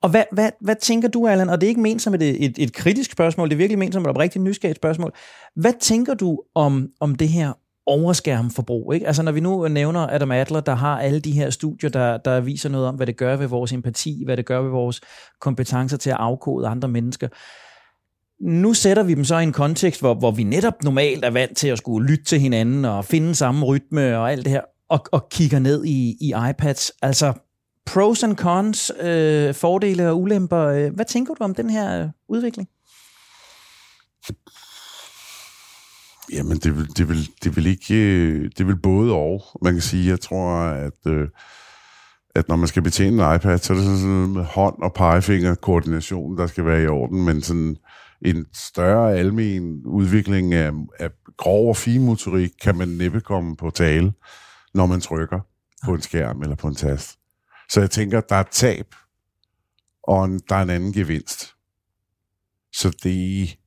Og 0.03 0.11
hvad, 0.11 0.25
hvad, 0.33 0.51
hvad 0.61 0.77
tænker 0.83 1.09
du, 1.09 1.27
Allan, 1.27 1.49
og 1.49 1.61
det 1.61 1.67
er 1.67 1.69
ikke 1.69 1.81
ment 1.81 2.03
som 2.03 2.15
et, 2.15 2.45
et, 2.45 2.55
et 2.59 2.73
kritisk 2.73 3.13
spørgsmål, 3.13 3.49
det 3.49 3.55
er 3.55 3.59
virkelig 3.59 3.79
ment 3.79 3.95
som 3.95 4.03
et 4.03 4.09
oprigtigt 4.09 4.45
nysgerrigt 4.45 4.77
spørgsmål. 4.77 5.13
Hvad 5.57 5.73
tænker 5.81 6.15
du 6.15 6.41
om, 6.55 6.89
om 7.01 7.15
det 7.15 7.29
her 7.29 7.53
overskærmforbrug? 7.87 8.95
Ikke? 8.95 9.07
Altså 9.07 9.23
når 9.23 9.33
vi 9.33 9.41
nu 9.41 9.69
nævner 9.69 10.01
Adam 10.01 10.31
Adler, 10.31 10.61
der 10.61 10.75
har 10.75 11.01
alle 11.01 11.21
de 11.21 11.33
her 11.33 11.51
studier, 11.51 11.91
der, 11.91 12.17
der 12.17 12.41
viser 12.41 12.69
noget 12.69 12.87
om, 12.87 12.95
hvad 12.95 13.07
det 13.07 13.17
gør 13.17 13.37
ved 13.37 13.47
vores 13.47 13.73
empati, 13.73 14.23
hvad 14.25 14.37
det 14.37 14.47
gør 14.47 14.61
ved 14.61 14.71
vores 14.71 15.01
kompetencer 15.41 15.97
til 15.97 16.11
at 16.11 16.17
afkode 16.21 16.69
andre 16.69 16.89
mennesker. 16.89 17.29
Nu 18.41 18.75
sætter 18.75 19.03
vi 19.03 19.15
dem 19.15 19.25
så 19.25 19.39
i 19.39 19.43
en 19.43 19.53
kontekst, 19.53 20.01
hvor, 20.01 20.15
hvor 20.15 20.31
vi 20.31 20.43
netop 20.43 20.83
normalt 20.83 21.25
er 21.25 21.31
vant 21.31 21.57
til 21.57 21.69
at 21.69 21.79
skulle 21.79 22.09
lytte 22.11 22.25
til 22.25 22.41
hinanden 22.41 22.85
og 22.85 23.05
finde 23.05 23.35
samme 23.35 23.67
rytme 23.67 24.19
og 24.19 24.33
alt 24.33 24.45
det 24.45 24.53
her, 24.53 24.61
og, 24.89 25.07
og 25.13 25.29
kigger 25.31 25.59
ned 25.59 25.85
i, 25.85 26.17
i 26.21 26.35
iPads. 26.51 26.91
Altså 27.03 27.33
pros 27.87 28.23
and 28.23 28.37
cons, 28.37 28.93
øh, 29.01 29.55
fordele 29.55 30.09
og 30.09 30.21
ulemper. 30.21 30.67
Øh, 30.67 30.95
hvad 30.95 31.05
tænker 31.05 31.35
du 31.35 31.45
om 31.45 31.55
den 31.55 31.71
her 31.71 32.03
øh, 32.03 32.09
udvikling? 32.29 32.69
Jamen, 36.33 36.59
det 36.59 36.77
vil, 36.77 36.97
det 36.97 37.09
vil, 37.09 37.31
det 37.45 37.57
vil 37.57 37.67
ikke... 37.67 37.95
Øh, 37.95 38.51
det 38.59 38.67
vil 38.67 38.77
både 38.77 39.13
og. 39.13 39.43
Man 39.63 39.73
kan 39.73 39.83
sige, 39.83 40.09
jeg 40.09 40.21
tror, 40.21 40.53
at, 40.61 41.07
øh, 41.07 41.29
at 42.35 42.49
når 42.49 42.57
man 42.57 42.69
skal 42.69 42.83
betjene 42.83 43.29
en 43.29 43.35
iPad, 43.35 43.59
så 43.59 43.73
er 43.73 43.77
det 43.77 43.87
sådan 43.87 44.33
med 44.33 44.45
hånd- 44.45 44.83
og 44.83 44.95
pegefinger 44.95 45.55
koordination, 45.55 46.39
der 46.39 46.47
skal 46.47 46.65
være 46.65 46.83
i 46.83 46.87
orden, 46.87 47.25
men 47.25 47.43
sådan 47.43 47.77
en 48.23 48.47
større 48.55 49.15
almen 49.15 49.83
udvikling 49.85 50.55
af, 50.55 50.73
af 50.99 51.11
grov 51.37 51.69
og 51.69 51.77
finmotorik 51.77 52.51
kan 52.63 52.77
man 52.77 52.89
næppe 52.89 53.21
komme 53.21 53.57
på 53.57 53.71
tale, 53.71 54.13
når 54.75 54.87
man 54.87 55.01
trykker 55.01 55.41
på 55.85 55.95
en 55.95 56.03
skærm 56.03 56.43
eller 56.43 56.57
på 56.57 56.69
en 56.69 56.75
tast. 56.75 57.19
Så 57.71 57.81
jeg 57.81 57.91
tænker, 57.91 58.21
der 58.21 58.37
er 58.37 58.43
tab, 58.43 58.95
og 60.03 60.25
en, 60.25 60.41
der 60.49 60.57
er 60.57 60.63
en 60.63 60.71
anden 60.71 60.93
gevinst. 60.93 61.55
Så 62.73 62.97
det, 63.03 63.59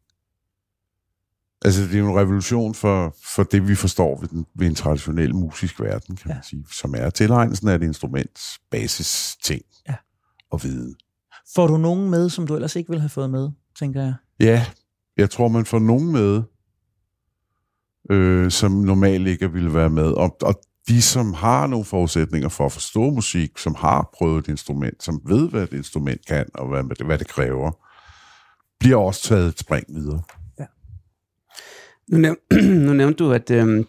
Altså, 1.66 1.82
det 1.82 2.00
er 2.00 2.04
en 2.04 2.16
revolution 2.18 2.76
for, 2.76 3.16
for 3.24 3.44
det, 3.44 3.68
vi 3.68 3.76
forstår 3.76 4.20
ved, 4.20 4.28
den, 4.28 4.46
ved 4.56 4.68
en 4.68 4.76
traditionel 4.76 5.36
musisk 5.36 5.80
verden, 5.80 6.16
kan 6.16 6.30
ja. 6.30 6.34
man 6.36 6.44
sige, 6.44 6.66
som 6.72 6.94
er 6.98 7.10
tilegnelsen 7.10 7.68
af 7.68 7.76
et 7.76 7.84
instruments 7.84 8.60
basis 8.72 9.38
ting 9.44 9.62
Ja. 9.90 9.96
og 10.52 10.64
viden. 10.64 10.96
Får 11.56 11.68
du 11.68 11.78
nogen 11.78 12.10
med, 12.10 12.30
som 12.30 12.48
du 12.48 12.56
ellers 12.56 12.76
ikke 12.76 12.90
ville 12.90 13.02
have 13.02 13.10
fået 13.10 13.30
med, 13.30 13.50
tænker 13.80 14.02
jeg? 14.02 14.14
Ja, 14.40 14.66
jeg 15.18 15.30
tror, 15.30 15.48
man 15.48 15.66
får 15.66 15.80
nogen 15.80 16.12
med, 16.12 16.44
øh, 18.12 18.52
som 18.52 18.72
normalt 18.72 19.28
ikke 19.28 19.52
ville 19.54 19.74
være 19.74 19.90
med. 19.90 20.08
Og, 20.12 20.38
og 20.42 20.62
de, 20.90 21.02
som 21.02 21.34
har 21.34 21.68
nogle 21.68 21.86
forudsætninger 21.86 22.50
for 22.50 22.66
at 22.66 22.72
forstå 22.72 23.10
musik, 23.10 23.58
som 23.58 23.76
har 23.76 24.10
prøvet 24.18 24.40
et 24.40 24.48
instrument, 24.52 25.04
som 25.04 25.22
ved, 25.26 25.50
hvad 25.50 25.64
et 25.64 25.74
instrument 25.74 26.26
kan, 26.28 26.46
og 26.54 26.68
hvad, 26.68 26.84
det- 26.84 27.06
hvad 27.06 27.18
det 27.18 27.28
kræver, 27.28 27.72
bliver 28.80 28.98
også 28.98 29.24
taget 29.24 29.48
et 29.48 29.60
spring 29.60 29.86
videre. 29.90 30.22
Ja. 30.60 30.66
Nu, 32.12 32.18
næv- 32.18 32.38
nu 32.86 32.94
nævnte 32.94 33.24
du, 33.24 33.32
at 33.32 33.52
øhm, 33.52 33.86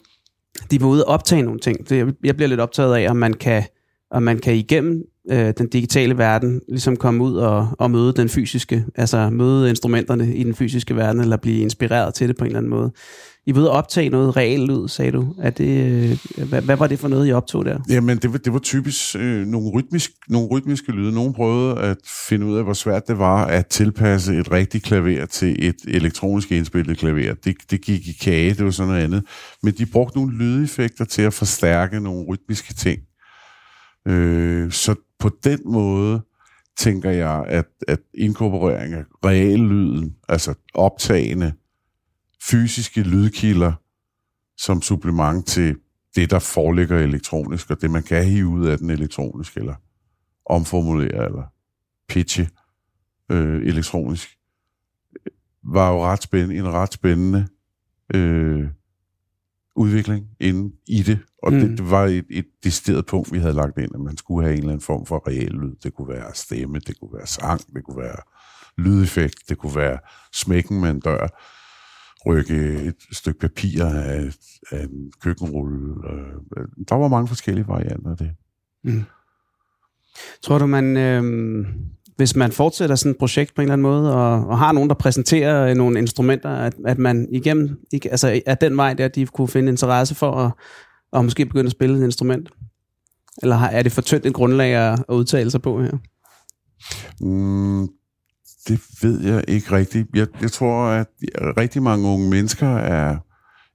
de 0.71 0.81
var 0.81 0.87
ude 0.87 1.05
og 1.05 1.13
optage 1.15 1.43
nogle 1.43 1.61
ting. 1.61 1.89
Det, 1.89 1.97
jeg- 1.99 2.15
jeg 2.25 2.37
bliver 2.37 2.49
lidt 2.49 2.61
optaget 2.61 2.97
af, 2.97 3.11
om 3.11 3.17
man 3.17 3.35
kan, 3.35 3.63
og 4.11 4.23
man 4.23 4.39
kan 4.39 4.55
igennem 4.55 5.03
øh, 5.31 5.53
den 5.59 5.69
digitale 5.69 6.19
verden 6.19 6.61
ligesom 6.69 6.97
komme 6.97 7.25
ud 7.25 7.37
og, 7.37 7.69
og 7.79 7.91
møde 7.91 8.13
den 8.13 8.29
fysiske, 8.29 8.85
altså 8.95 9.31
møde 9.31 9.69
instrumenterne 9.69 10.35
i 10.35 10.45
den 10.45 10.55
fysiske 10.55 10.97
verden, 10.97 11.21
eller 11.21 11.37
blive 11.37 11.61
inspireret 11.63 12.15
til 12.15 12.29
det 12.29 12.37
på 12.37 12.45
en 12.45 12.47
eller 12.47 12.59
anden 12.59 12.71
måde. 12.71 12.93
I 13.47 13.55
ved 13.55 13.65
at 13.65 13.71
optage 13.71 14.09
noget 14.09 14.37
reelt 14.37 14.71
lyd, 14.71 14.89
sagde 14.89 15.13
du. 15.13 15.35
Er 15.39 15.51
det, 15.51 15.91
øh, 16.39 16.49
hvad, 16.49 16.63
hvad 16.63 16.77
var 16.77 16.87
det 16.87 16.99
for 16.99 17.09
noget, 17.09 17.29
I 17.29 17.33
optog 17.33 17.65
der? 17.65 17.79
Jamen, 17.89 18.19
det 18.19 18.33
var, 18.33 18.39
det 18.39 18.53
var 18.53 18.59
typisk 18.59 19.17
øh, 19.17 19.47
nogle, 19.47 19.71
rytmisk, 19.71 20.11
nogle 20.29 20.49
rytmiske 20.49 20.93
lyde. 20.93 21.15
Nogen 21.15 21.35
prøvede 21.35 21.79
at 21.79 21.97
finde 22.29 22.47
ud 22.47 22.57
af, 22.57 22.65
hvor 22.65 22.73
svært 22.73 23.09
det 23.09 23.19
var 23.19 23.45
at 23.45 23.67
tilpasse 23.67 24.39
et 24.39 24.53
rigtigt 24.53 24.85
klaver 24.85 25.27
til 25.27 25.69
et 25.69 25.77
elektronisk 25.89 26.53
indspillet 26.53 26.99
klaver. 26.99 27.35
Det, 27.35 27.57
det 27.71 27.81
gik 27.81 28.09
i 28.09 28.13
kage, 28.13 28.55
det 28.55 28.65
var 28.65 28.71
sådan 28.71 28.89
noget 28.89 29.05
andet. 29.05 29.23
Men 29.63 29.75
de 29.79 29.87
brugte 29.87 30.19
nogle 30.19 30.37
lydeffekter 30.37 31.05
til 31.05 31.23
at 31.23 31.35
forstærke 31.35 32.01
nogle 32.01 32.27
rytmiske 32.29 32.75
ting. 32.75 33.01
Øh, 34.07 34.73
så 34.73 34.95
på 35.19 35.31
den 35.45 35.61
måde 35.65 36.23
tænker 36.79 37.11
jeg, 37.11 37.45
at, 37.49 37.67
at 37.89 38.01
inkorporering 38.15 38.95
af 38.95 39.05
reallyden, 39.25 40.17
altså 40.29 40.55
optagende 40.75 41.53
fysiske 42.43 43.03
lydkilder, 43.03 43.73
som 44.57 44.83
supplement 44.83 45.47
til 45.47 45.77
det, 46.15 46.31
der 46.31 46.39
foreligger 46.39 46.99
elektronisk, 46.99 47.71
og 47.71 47.81
det, 47.81 47.91
man 47.91 48.03
kan 48.03 48.25
hive 48.25 48.49
ud 48.49 48.67
af 48.67 48.79
den 48.79 48.91
elektronisk, 48.91 49.57
eller 49.57 49.75
omformulere, 50.47 51.25
eller 51.25 51.45
pitche 52.09 52.49
øh, 53.31 53.63
elektronisk, 53.63 54.39
var 55.65 55.91
jo 55.91 56.05
ret 56.05 56.23
spændende, 56.23 56.57
en 56.57 56.69
ret 56.69 56.93
spændende 56.93 57.49
øh, 58.15 58.69
udvikling 59.77 60.27
inde 60.41 60.75
i 60.89 61.03
det. 61.03 61.19
Og 61.43 61.53
mm. 61.53 61.59
Mm. 61.59 61.69
det, 61.69 61.79
det 61.79 61.91
var 61.91 62.05
et, 62.05 62.27
et 62.31 62.47
decideret 62.65 63.07
punkt, 63.07 63.33
vi 63.33 63.39
havde 63.39 63.55
lagt 63.55 63.79
ind, 63.79 63.95
at 63.95 64.01
man 64.01 64.17
skulle 64.17 64.47
have 64.47 64.53
en 64.53 64.59
eller 64.59 64.73
anden 64.73 64.85
form 64.85 65.07
for 65.07 65.29
reel 65.29 65.53
lyd. 65.53 65.75
Det 65.83 65.95
kunne 65.95 66.09
være 66.09 66.35
stemme, 66.35 66.79
det 66.79 67.01
kunne 67.01 67.13
være 67.15 67.27
sang, 67.27 67.61
det 67.75 67.85
kunne 67.85 68.03
være 68.03 68.17
lydeffekt, 68.79 69.49
det 69.49 69.59
kunne 69.59 69.77
være 69.77 69.99
smækken 70.33 70.81
med 70.81 70.91
en 70.91 71.01
dør, 71.01 71.27
rykke 72.27 72.83
et 72.83 73.07
stykke 73.13 73.41
papir 73.41 73.85
af, 73.85 74.33
af 74.71 74.83
en 74.83 75.13
køkkenrulle. 75.21 75.95
Øh, 76.11 76.69
der 76.89 76.95
var 76.95 77.09
mange 77.09 77.29
forskellige 77.29 77.69
varianter 77.69 78.11
af 78.11 78.17
det. 78.17 78.35
Tror 80.43 80.59
du, 80.59 80.67
man... 80.67 80.97
Øh, 80.97 81.67
hvis 82.21 82.37
man 82.37 82.53
fortsætter 82.53 82.97
sådan 82.97 83.11
et 83.11 83.19
projekt 83.19 83.55
på 83.55 83.61
en 83.61 83.65
eller 83.65 83.73
anden 83.73 83.83
måde, 83.83 84.15
og, 84.15 84.47
og 84.47 84.59
har 84.59 84.73
nogen, 84.73 84.89
der 84.89 84.95
præsenterer 84.95 85.67
øh, 85.67 85.75
nogle 85.75 85.99
instrumenter, 85.99 86.51
at, 86.51 86.75
at 86.87 86.99
man 86.99 87.29
igennem, 87.33 87.79
ikke, 87.93 88.11
altså 88.11 88.41
er 88.47 88.55
den 88.55 88.77
vej 88.77 88.95
der, 88.95 89.09
de 89.09 89.27
kunne 89.27 89.49
finde 89.49 89.69
interesse 89.69 90.15
for 90.15 90.33
at, 90.33 90.53
og 91.13 91.25
måske 91.25 91.47
begynde 91.47 91.67
at 91.67 91.73
spille 91.73 91.99
et 91.99 92.05
instrument? 92.05 92.49
Eller 93.43 93.57
har, 93.57 93.69
er 93.69 93.83
det 93.83 93.93
for 93.93 94.03
tyndt 94.03 94.27
et 94.27 94.35
grundlag 94.35 94.75
at, 94.75 94.99
at 95.09 95.15
udtale 95.15 95.51
sig 95.51 95.63
på 95.63 95.83
her? 95.83 95.93
Mm, 97.21 97.89
det 98.69 98.81
ved 99.03 99.21
jeg 99.21 99.45
ikke 99.49 99.73
rigtigt. 99.73 100.09
Jeg, 100.15 100.27
jeg 100.43 100.53
tror, 100.53 100.87
at 100.87 101.07
rigtig 101.35 101.83
mange 101.83 102.09
unge 102.09 102.31
mennesker 102.31 102.69
er 102.69 103.17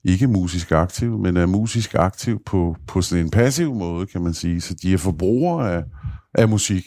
ikke 0.04 0.28
musisk 0.28 0.72
aktive, 0.72 1.20
men 1.20 1.38
er 1.38 1.46
musisk 1.46 1.96
aktiv 1.96 2.40
på, 2.46 2.76
på 2.88 3.02
sådan 3.02 3.26
en 3.26 3.32
passiv 3.32 3.74
måde, 3.74 4.06
kan 4.06 4.22
man 4.22 4.34
sige. 4.34 4.62
Så 4.62 4.74
de 4.74 4.94
er 4.94 4.98
forbrugere 4.98 5.74
af, 5.74 5.84
af 6.34 6.50
musik 6.50 6.86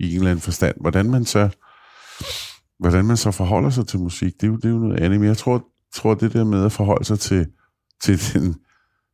i 0.00 0.10
en 0.10 0.16
eller 0.16 0.30
anden 0.30 0.42
forstand. 0.42 0.76
Hvordan 0.80 1.10
man 1.10 1.24
så, 1.24 1.48
hvordan 2.78 3.04
man 3.04 3.16
så 3.16 3.30
forholder 3.30 3.70
sig 3.70 3.86
til 3.86 3.98
musik, 3.98 4.34
det 4.34 4.42
er 4.42 4.46
jo, 4.46 4.56
det 4.56 4.64
er 4.64 4.68
jo 4.68 4.78
noget 4.78 5.00
andet. 5.00 5.20
Men 5.20 5.28
jeg 5.28 5.36
tror, 5.36 5.64
tror, 5.94 6.14
det 6.14 6.32
der 6.32 6.44
med 6.44 6.64
at 6.64 6.72
forholde 6.72 7.04
sig 7.04 7.18
til, 7.18 7.46
til 8.02 8.34
den 8.34 8.56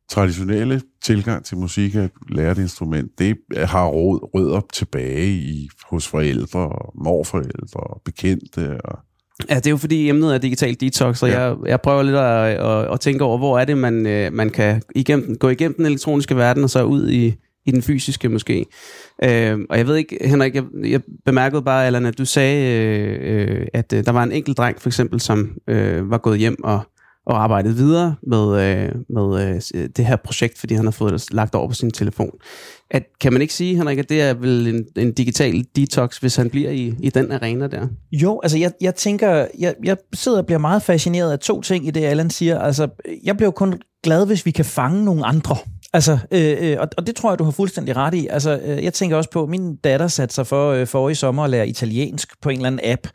traditionelle 0.09 0.81
tilgang 1.03 1.45
til 1.45 1.57
musik 1.57 1.95
at 1.95 2.09
lære 2.29 2.51
et 2.51 2.57
instrument, 2.57 3.11
det 3.19 3.37
har 3.57 3.87
råd, 3.87 4.29
rødder 4.33 4.61
tilbage 4.73 5.27
i, 5.27 5.69
hos 5.89 6.07
forældre, 6.07 6.69
morforældre 6.95 7.79
og 7.79 8.01
bekendte. 8.05 8.81
Og 8.85 8.99
Ja, 9.49 9.55
det 9.55 9.67
er 9.67 9.71
jo 9.71 9.77
fordi 9.77 10.09
emnet 10.09 10.33
er 10.33 10.37
digital 10.37 10.75
detox, 10.79 11.23
og 11.23 11.29
ja. 11.29 11.41
jeg, 11.41 11.55
jeg 11.65 11.81
prøver 11.81 12.03
lidt 12.03 12.15
at, 12.15 12.69
at, 12.69 12.93
at 12.93 12.99
tænke 12.99 13.23
over, 13.23 13.37
hvor 13.37 13.59
er 13.59 13.65
det, 13.65 13.77
man, 13.77 14.05
øh, 14.05 14.33
man 14.33 14.49
kan 14.49 14.81
igennem, 14.95 15.37
gå 15.37 15.49
igennem 15.49 15.75
den 15.75 15.85
elektroniske 15.85 16.35
verden, 16.35 16.63
og 16.63 16.69
så 16.69 16.83
ud 16.83 17.09
i, 17.09 17.35
i 17.67 17.71
den 17.71 17.81
fysiske 17.81 18.29
måske. 18.29 18.65
Øh, 19.23 19.59
og 19.69 19.77
jeg 19.77 19.87
ved 19.87 19.95
ikke, 19.95 20.17
Henrik, 20.21 20.55
jeg, 20.55 20.63
jeg 20.83 21.01
bemærkede 21.25 21.61
bare, 21.61 21.85
Allan, 21.85 22.05
at 22.05 22.17
du 22.17 22.25
sagde, 22.25 22.71
øh, 22.71 23.59
øh, 23.59 23.67
at 23.73 23.93
øh, 23.93 24.05
der 24.05 24.11
var 24.11 24.23
en 24.23 24.31
enkelt 24.31 24.57
dreng 24.57 24.81
for 24.81 24.89
eksempel, 24.89 25.19
som 25.19 25.57
øh, 25.67 26.09
var 26.09 26.17
gået 26.17 26.39
hjem 26.39 26.63
og 26.63 26.81
og 27.27 27.43
arbejdet 27.43 27.77
videre 27.77 28.15
med, 28.23 28.61
øh, 28.61 28.95
med 29.09 29.55
øh, 29.75 29.89
det 29.97 30.05
her 30.05 30.15
projekt, 30.15 30.57
fordi 30.59 30.73
han 30.73 30.85
har 30.85 30.91
fået 30.91 31.13
det 31.13 31.33
lagt 31.33 31.55
over 31.55 31.67
på 31.67 31.73
sin 31.73 31.91
telefon. 31.91 32.31
At, 32.91 33.03
kan 33.21 33.33
man 33.33 33.41
ikke 33.41 33.53
sige, 33.53 33.75
Henrik, 33.75 33.97
at 33.97 34.09
det 34.09 34.21
er 34.21 34.33
vel 34.33 34.67
en, 34.67 34.85
en 35.03 35.13
digital 35.13 35.65
detox, 35.75 36.17
hvis 36.17 36.35
han 36.35 36.49
bliver 36.49 36.69
i, 36.71 36.95
i 36.99 37.09
den 37.09 37.31
arena 37.31 37.67
der? 37.67 37.87
Jo, 38.11 38.39
altså 38.43 38.57
jeg, 38.57 38.71
jeg 38.81 38.95
tænker, 38.95 39.45
jeg, 39.59 39.75
jeg 39.83 39.97
sidder 40.13 40.37
og 40.37 40.45
bliver 40.45 40.59
meget 40.59 40.83
fascineret 40.83 41.31
af 41.31 41.39
to 41.39 41.61
ting 41.61 41.87
i 41.87 41.91
det, 41.91 42.03
Allan 42.03 42.29
siger. 42.29 42.59
Altså, 42.59 42.87
jeg 43.23 43.37
bliver 43.37 43.51
kun 43.51 43.73
glad, 44.03 44.25
hvis 44.25 44.45
vi 44.45 44.51
kan 44.51 44.65
fange 44.65 45.05
nogle 45.05 45.25
andre. 45.25 45.55
Altså, 45.97 46.17
øh, 46.31 46.57
øh, 46.59 46.77
og, 46.79 46.87
og 46.97 47.07
det 47.07 47.15
tror 47.15 47.31
jeg, 47.31 47.39
du 47.39 47.43
har 47.43 47.51
fuldstændig 47.51 47.95
ret 47.95 48.13
i. 48.13 48.27
Altså, 48.27 48.59
øh, 48.63 48.83
jeg 48.83 48.93
tænker 48.93 49.17
også 49.17 49.29
på, 49.29 49.43
at 49.43 49.49
min 49.49 49.75
datter 49.75 50.07
satte 50.07 50.35
sig 50.35 50.47
for, 50.47 50.71
øh, 50.71 50.87
for 50.87 51.09
i 51.09 51.15
sommer 51.15 51.43
at 51.43 51.49
lære 51.49 51.67
italiensk 51.67 52.41
på 52.41 52.49
en 52.49 52.55
eller 52.55 52.67
anden 52.67 52.91
app. 52.91 53.07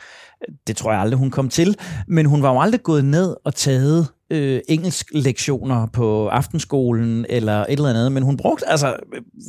Det 0.66 0.76
tror 0.76 0.92
jeg 0.92 1.00
aldrig, 1.00 1.18
hun 1.18 1.30
kom 1.30 1.48
til. 1.48 1.76
Men 2.08 2.26
hun 2.26 2.42
var 2.42 2.52
jo 2.52 2.60
aldrig 2.60 2.82
gået 2.82 3.04
ned 3.04 3.36
og 3.44 3.54
taget 3.54 4.08
øh, 4.32 4.60
engelsk 4.68 5.06
lektioner 5.14 5.86
på 5.86 6.28
aftenskolen 6.28 7.26
eller 7.28 7.60
et 7.60 7.66
eller 7.72 7.88
andet, 7.88 8.12
men 8.12 8.22
hun 8.22 8.36
brugte 8.36 8.68
altså 8.68 8.96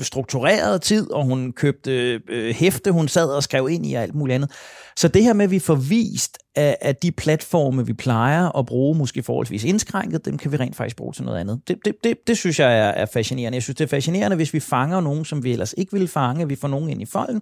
struktureret 0.01 0.81
tid, 0.81 1.11
og 1.11 1.25
hun 1.25 1.51
købte 1.51 2.21
øh, 2.29 2.55
hæfte, 2.55 2.91
hun 2.91 3.07
sad 3.07 3.29
og 3.29 3.43
skrev 3.43 3.69
ind 3.69 3.85
i 3.85 3.93
alt 3.93 4.15
muligt 4.15 4.35
andet. 4.35 4.51
Så 4.97 5.07
det 5.07 5.23
her 5.23 5.33
med, 5.33 5.45
at 5.45 5.51
vi 5.51 5.59
får 5.59 5.75
vist, 5.75 6.37
at, 6.55 6.75
at 6.81 7.03
de 7.03 7.11
platforme, 7.11 7.85
vi 7.85 7.93
plejer 7.93 8.57
at 8.57 8.65
bruge, 8.65 8.97
måske 8.97 9.23
forholdsvis 9.23 9.63
indskrænket, 9.63 10.25
dem 10.25 10.37
kan 10.37 10.51
vi 10.51 10.57
rent 10.57 10.75
faktisk 10.75 10.95
bruge 10.95 11.13
til 11.13 11.23
noget 11.23 11.39
andet. 11.39 11.59
Det, 11.67 11.77
det, 11.85 11.95
det, 12.03 12.17
det 12.27 12.37
synes 12.37 12.59
jeg 12.59 12.79
er, 12.79 12.89
er 12.89 13.05
fascinerende. 13.13 13.55
Jeg 13.55 13.63
synes, 13.63 13.77
det 13.77 13.83
er 13.83 13.89
fascinerende, 13.89 14.35
hvis 14.35 14.53
vi 14.53 14.59
fanger 14.59 15.01
nogen, 15.01 15.25
som 15.25 15.43
vi 15.43 15.51
ellers 15.51 15.73
ikke 15.77 15.91
ville 15.91 16.07
fange, 16.07 16.47
vi 16.47 16.55
får 16.55 16.67
nogen 16.67 16.89
ind 16.89 17.01
i 17.01 17.05
folden. 17.05 17.41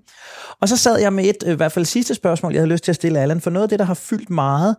Og 0.61 0.69
så 0.69 0.77
sad 0.77 0.99
jeg 0.99 1.13
med 1.13 1.25
et, 1.25 1.43
i 1.47 1.55
hvert 1.55 1.71
fald 1.71 1.85
sidste 1.85 2.15
spørgsmål, 2.15 2.53
jeg 2.53 2.59
havde 2.59 2.71
lyst 2.71 2.83
til 2.83 2.91
at 2.91 2.95
stille 2.95 3.19
Allan, 3.19 3.41
for 3.41 3.49
noget 3.49 3.63
af 3.63 3.69
det, 3.69 3.79
der 3.79 3.85
har 3.85 3.93
fyldt 3.93 4.29
meget 4.29 4.75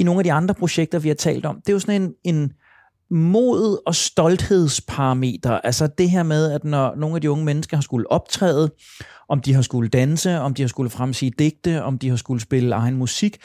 i 0.00 0.02
nogle 0.02 0.20
af 0.20 0.24
de 0.24 0.32
andre 0.32 0.54
projekter, 0.54 0.98
vi 0.98 1.08
har 1.08 1.14
talt 1.14 1.46
om, 1.46 1.56
det 1.56 1.68
er 1.68 1.72
jo 1.72 1.78
sådan 1.78 2.02
en, 2.02 2.12
en 2.24 2.52
mod- 3.10 3.82
og 3.86 3.94
stolthedsparameter. 3.94 5.50
Altså 5.50 5.88
det 5.98 6.10
her 6.10 6.22
med, 6.22 6.52
at 6.52 6.64
når 6.64 6.94
nogle 6.96 7.14
af 7.14 7.20
de 7.20 7.30
unge 7.30 7.44
mennesker 7.44 7.76
har 7.76 7.82
skulle 7.82 8.10
optræde, 8.10 8.70
om 9.28 9.40
de 9.40 9.54
har 9.54 9.62
skulle 9.62 9.88
danse, 9.88 10.38
om 10.38 10.54
de 10.54 10.62
har 10.62 10.68
skulle 10.68 10.90
fremsige 10.90 11.32
digte, 11.38 11.82
om 11.82 11.98
de 11.98 12.08
har 12.08 12.16
skulle 12.16 12.40
spille 12.40 12.74
egen 12.74 12.96
musik, 12.96 13.38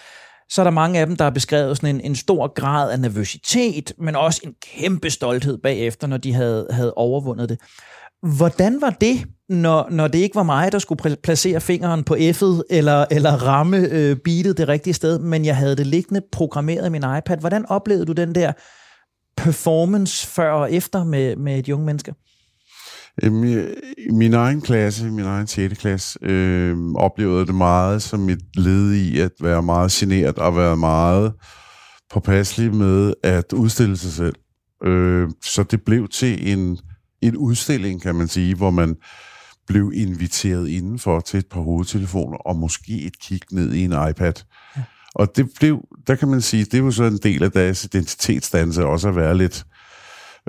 så 0.50 0.62
er 0.62 0.64
der 0.64 0.72
mange 0.72 1.00
af 1.00 1.08
dem, 1.08 1.16
der 1.16 1.24
har 1.24 1.32
beskrevet 1.32 1.78
sådan 1.78 1.96
en, 1.96 2.02
en 2.02 2.16
stor 2.16 2.54
grad 2.54 2.92
af 2.92 3.00
nervøsitet, 3.00 3.94
men 3.98 4.16
også 4.16 4.42
en 4.44 4.54
kæmpe 4.62 5.10
stolthed 5.10 5.58
bagefter, 5.58 6.08
når 6.08 6.18
de 6.18 6.34
havde, 6.34 6.68
havde 6.72 6.94
overvundet 6.94 7.50
det. 7.50 7.60
Hvordan 8.38 8.82
var 8.82 8.90
det, 8.90 9.26
når, 9.50 9.88
når 9.92 10.08
det 10.08 10.20
ikke 10.20 10.36
var 10.36 10.44
mig, 10.44 10.72
der 10.72 10.80
skulle 10.80 11.16
placere 11.24 11.62
fingeren 11.62 12.04
på 12.04 12.16
F'et, 12.16 12.62
eller, 12.70 13.06
eller 13.12 13.32
ramme 13.32 13.78
øh, 13.78 14.16
beatet 14.16 14.58
det 14.58 14.68
rigtige 14.68 14.94
sted, 14.94 15.20
men 15.20 15.46
jeg 15.46 15.58
havde 15.58 15.76
det 15.76 15.88
liggende 15.88 16.22
programmeret 16.32 16.88
i 16.88 16.90
min 16.90 17.04
iPad? 17.18 17.38
Hvordan 17.38 17.66
oplevede 17.66 18.06
du 18.06 18.12
den 18.12 18.36
der 18.36 18.52
performance 19.38 20.28
før 20.28 20.52
og 20.52 20.74
efter 20.74 21.04
med, 21.04 21.36
med 21.36 21.60
et 21.60 21.70
unge 21.70 21.86
menneske? 21.86 22.14
Øhm, 23.24 23.44
I 23.98 24.12
min 24.12 24.34
egen 24.34 24.62
klasse, 24.62 25.12
min 25.12 25.26
egen 25.26 25.48
6. 25.48 25.80
klasse, 25.80 26.20
øh, 26.22 26.78
oplevede 26.96 27.46
det 27.46 27.56
meget 27.56 28.02
som 28.02 28.30
et 28.30 28.42
led 28.56 28.94
i 28.94 29.20
at 29.20 29.32
være 29.42 29.64
meget 29.64 29.92
generet 29.92 30.38
og 30.38 30.58
være 30.58 30.78
meget 30.78 31.34
påpasselig 32.14 32.76
med 32.76 33.14
at 33.24 33.54
udstille 33.54 33.98
sig 33.98 34.12
selv. 34.12 34.36
Øh, 34.86 35.30
så 35.44 35.64
det 35.64 35.82
blev 35.86 36.08
til 36.08 36.52
en, 36.52 36.78
en 37.28 37.38
udstilling, 37.38 38.02
kan 38.02 38.16
man 38.16 38.28
sige, 38.28 38.56
hvor 38.56 38.70
man 38.70 38.96
blev 39.68 39.92
inviteret 39.96 40.68
indenfor 40.68 41.20
til 41.20 41.38
et 41.38 41.48
par 41.48 41.62
hovedtelefoner 41.62 42.38
og 42.38 42.56
måske 42.56 43.02
et 43.02 43.20
kig 43.20 43.42
ned 43.52 43.74
i 43.74 43.84
en 43.84 43.92
iPad. 44.10 44.34
Ja. 44.78 44.82
Og 45.16 45.36
det 45.36 45.50
blev, 45.60 45.80
der 46.08 46.16
kan 46.16 46.28
man 46.28 46.42
sige, 46.42 46.66
det 46.66 46.84
var 46.84 46.92
så 46.92 47.04
en 47.04 47.18
del 47.18 47.44
af 47.44 47.52
deres 47.52 47.84
identitetsdannelse 47.84 48.86
også 48.86 49.08
at 49.10 49.16
være 49.16 49.38
lidt 49.38 49.66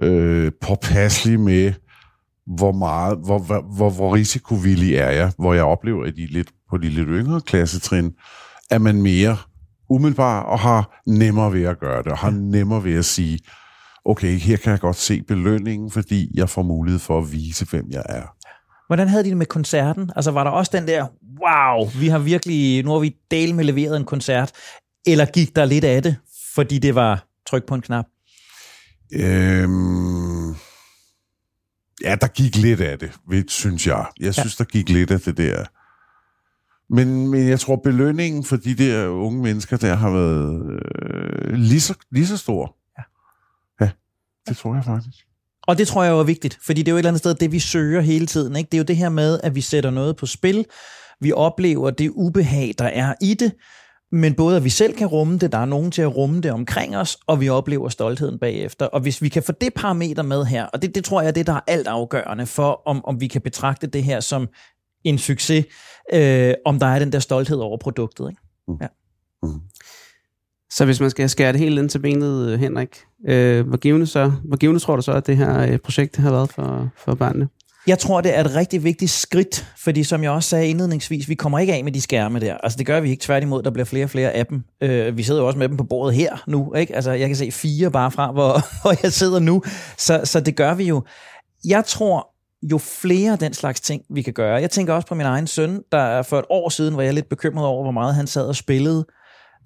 øh, 0.03 0.53
påpasselig 0.61 1.41
med, 1.41 1.73
hvor 2.47 2.73
meget, 2.73 3.19
hvor, 3.25 3.39
hvor, 3.39 3.63
hvor, 3.77 3.91
hvor 3.91 4.15
risikovillig 4.15 4.95
er 4.95 5.11
jeg, 5.11 5.33
hvor 5.39 5.55
jeg 5.55 5.65
oplever, 5.65 6.05
at 6.05 6.17
de 6.17 6.27
lidt, 6.27 6.49
på 6.71 6.77
de 6.77 6.89
lidt 6.89 7.09
yngre 7.09 7.41
klassetrin, 7.41 8.13
er 8.71 8.79
man 8.79 9.03
mere 9.03 9.37
umiddelbar 9.91 10.41
og 10.41 10.59
har 10.59 11.03
nemmere 11.07 11.53
ved 11.53 11.65
at 11.65 11.81
gøre 11.81 12.03
det, 12.03 12.13
og 12.13 12.19
har 12.19 12.31
nemmere 12.31 12.85
ved 12.85 12.95
at 12.95 13.05
sige, 13.05 13.39
okay, 14.07 14.39
her 14.39 14.57
kan 14.57 14.71
jeg 14.73 14.81
godt 14.81 14.97
se 14.97 15.23
belønningen, 15.23 15.91
fordi 15.91 16.31
jeg 16.35 16.51
får 16.51 16.63
mulighed 16.63 16.99
for 16.99 17.19
at 17.19 17.33
vise, 17.33 17.67
hvem 17.71 17.87
jeg 17.91 18.03
er. 18.09 18.23
Hvordan 18.87 19.09
havde 19.09 19.25
de 19.25 19.29
det 19.29 19.37
med 19.37 19.47
koncerten? 19.47 20.11
Altså 20.17 20.31
var 20.31 20.45
der 20.45 20.51
også 20.51 20.71
den 20.75 20.89
der, 20.89 21.07
wow, 21.41 21.91
vi 22.01 22.09
har 22.09 22.19
virkelig, 22.19 22.85
nu 22.85 22.93
har 22.93 22.99
vi 22.99 23.17
del 23.31 23.55
med 23.55 23.65
leveret 23.65 23.97
en 23.97 24.05
koncert, 24.05 24.53
eller 25.07 25.25
gik 25.25 25.57
der 25.57 25.65
lidt 25.65 25.85
af 25.85 26.03
det, 26.03 26.17
fordi 26.55 26.79
det 26.79 26.95
var 26.95 27.27
tryk 27.47 27.67
på 27.67 27.75
en 27.75 27.81
knap? 27.81 28.05
Øhm, 29.13 30.49
ja, 32.05 32.17
der 32.21 32.27
gik 32.27 32.57
lidt 32.57 32.81
af 32.81 32.99
det, 32.99 33.13
synes 33.51 33.87
jeg. 33.87 34.07
Jeg 34.21 34.35
synes, 34.35 34.61
ja. 34.61 34.65
der 34.65 34.69
gik 34.71 34.89
lidt 34.89 35.11
af 35.11 35.21
det 35.21 35.37
der. 35.37 35.65
Men, 36.95 37.29
men 37.29 37.49
jeg 37.49 37.61
tror, 37.61 37.77
belønningen 37.77 38.45
for 38.45 38.57
de 38.57 38.75
der 38.75 39.09
unge 39.09 39.43
mennesker 39.43 39.77
der 39.77 39.95
har 39.95 40.11
været 40.11 40.61
øh, 40.71 41.55
lige, 41.55 41.81
så, 41.81 41.95
lige 42.11 42.27
så 42.27 42.37
stor. 42.37 42.77
Det 44.49 44.57
tror 44.57 44.75
jeg 44.75 44.85
faktisk. 44.85 45.17
Og 45.67 45.79
det 45.79 45.89
tror 45.89 46.05
jeg 46.05 46.11
jo 46.11 46.19
er 46.19 46.25
vigtigt, 46.25 46.59
fordi 46.67 46.83
det 46.83 46.89
er 46.89 46.93
jo 46.93 46.97
et 46.97 47.01
eller 47.01 47.11
andet 47.11 47.19
sted 47.19 47.35
det, 47.35 47.53
vi 47.53 47.59
søger 47.59 48.01
hele 48.01 48.27
tiden. 48.27 48.57
Ikke? 48.57 48.69
Det 48.69 48.75
er 48.75 48.79
jo 48.79 48.85
det 48.85 48.97
her 48.97 49.09
med, 49.09 49.41
at 49.43 49.55
vi 49.55 49.61
sætter 49.61 49.91
noget 49.91 50.17
på 50.17 50.27
spil. 50.27 50.65
Vi 51.21 51.33
oplever 51.33 51.91
det 51.91 52.11
ubehag, 52.15 52.75
der 52.79 52.85
er 52.85 53.15
i 53.21 53.35
det, 53.35 53.53
men 54.13 54.35
både 54.35 54.57
at 54.57 54.65
vi 54.65 54.71
selv 54.71 54.95
kan 54.95 55.07
rumme 55.07 55.39
det, 55.39 55.53
der 55.53 55.59
er 55.59 55.65
nogen 55.65 55.91
til 55.91 56.03
at 56.03 56.17
rumme 56.17 56.41
det 56.41 56.53
omkring 56.53 56.97
os, 56.97 57.19
og 57.27 57.41
vi 57.41 57.49
oplever 57.49 57.89
stoltheden 57.89 58.39
bagefter. 58.39 58.87
Og 58.87 59.01
hvis 59.01 59.23
vi 59.23 59.29
kan 59.29 59.43
få 59.43 59.53
det 59.53 59.75
parameter 59.75 60.23
med 60.23 60.45
her, 60.45 60.67
og 60.67 60.83
det, 60.83 60.95
det 60.95 61.05
tror 61.05 61.21
jeg 61.21 61.29
er 61.29 61.33
det, 61.33 61.47
der 61.47 61.53
er 61.53 61.61
alt 61.67 61.87
afgørende 61.87 62.47
for, 62.47 62.83
om, 62.87 63.05
om 63.05 63.21
vi 63.21 63.27
kan 63.27 63.41
betragte 63.41 63.87
det 63.87 64.05
her 64.05 64.21
som 64.21 64.49
en 65.05 65.19
succes, 65.19 65.67
øh, 66.13 66.55
om 66.65 66.79
der 66.79 66.87
er 66.87 66.99
den 66.99 67.13
der 67.13 67.19
stolthed 67.19 67.59
over 67.59 67.79
produktet. 67.79 68.29
Ikke? 68.31 68.43
Mm. 68.69 68.77
Ja. 68.81 68.87
Mm. 69.43 69.61
Så 70.77 70.85
hvis 70.85 71.01
man 71.01 71.11
skal 71.11 71.29
skære 71.31 71.53
det 71.53 71.61
helt 71.61 71.79
ind 71.79 71.89
til 71.89 71.99
benet, 71.99 72.49
øh, 72.49 72.61
Henrik, 72.61 72.89
øh, 73.29 73.69
hvor, 73.69 73.77
givende 73.77 74.07
så, 74.07 74.33
hvor 74.45 74.57
givende 74.57 74.81
tror 74.81 74.97
du 74.97 75.03
så, 75.03 75.13
at 75.13 75.27
det 75.27 75.37
her 75.37 75.61
øh, 75.61 75.79
projekt 75.79 76.17
har 76.17 76.31
været 76.31 76.53
for, 76.53 76.89
for 76.97 77.15
børnene? 77.15 77.49
Jeg 77.87 77.99
tror, 77.99 78.21
det 78.21 78.37
er 78.37 78.41
et 78.41 78.55
rigtig 78.55 78.85
vigtigt 78.85 79.11
skridt, 79.11 79.67
fordi 79.79 80.05
som 80.05 80.23
jeg 80.23 80.31
også 80.31 80.49
sagde 80.49 80.69
indledningsvis, 80.69 81.29
vi 81.29 81.35
kommer 81.35 81.59
ikke 81.59 81.75
af 81.75 81.85
med 81.85 81.93
de 81.93 82.01
skærme 82.01 82.41
der. 82.41 82.55
Altså 82.55 82.79
det 82.79 82.87
gør 82.87 83.01
vi 83.01 83.11
ikke 83.11 83.23
tværtimod, 83.23 83.63
der 83.63 83.71
bliver 83.71 83.85
flere 83.85 84.05
og 84.05 84.11
flere 84.11 84.31
af 84.31 84.47
dem. 84.47 84.65
Øh, 84.81 85.17
vi 85.17 85.23
sidder 85.23 85.41
jo 85.41 85.47
også 85.47 85.59
med 85.59 85.69
dem 85.69 85.77
på 85.77 85.85
bordet 85.85 86.15
her 86.15 86.43
nu, 86.47 86.75
ikke? 86.75 86.97
Altså 86.97 87.13
jeg 87.13 87.29
kan 87.29 87.37
se 87.37 87.51
fire 87.51 87.91
bare 87.91 88.11
fra, 88.11 88.33
hvor, 88.33 88.61
hvor 88.83 88.95
jeg 89.03 89.13
sidder 89.13 89.39
nu. 89.39 89.63
Så, 89.99 90.21
så 90.25 90.41
det 90.41 90.57
gør 90.57 90.75
vi 90.75 90.85
jo. 90.85 91.03
Jeg 91.65 91.85
tror, 91.85 92.29
jo 92.63 92.79
flere 92.79 93.37
den 93.37 93.55
slags 93.55 93.81
ting, 93.81 94.03
vi 94.11 94.23
kan 94.23 94.33
gøre. 94.33 94.61
Jeg 94.61 94.71
tænker 94.71 94.95
også 94.95 95.09
på 95.09 95.15
min 95.15 95.27
egen 95.27 95.47
søn, 95.47 95.83
der 95.93 96.23
for 96.23 96.39
et 96.39 96.45
år 96.51 96.69
siden 96.69 96.97
var 96.97 97.03
jeg 97.03 97.15
lidt 97.15 97.29
bekymret 97.29 97.67
over, 97.67 97.83
hvor 97.83 97.93
meget 97.93 98.15
han 98.15 98.27
sad 98.27 98.47
og 98.47 98.57
spillede 98.57 99.07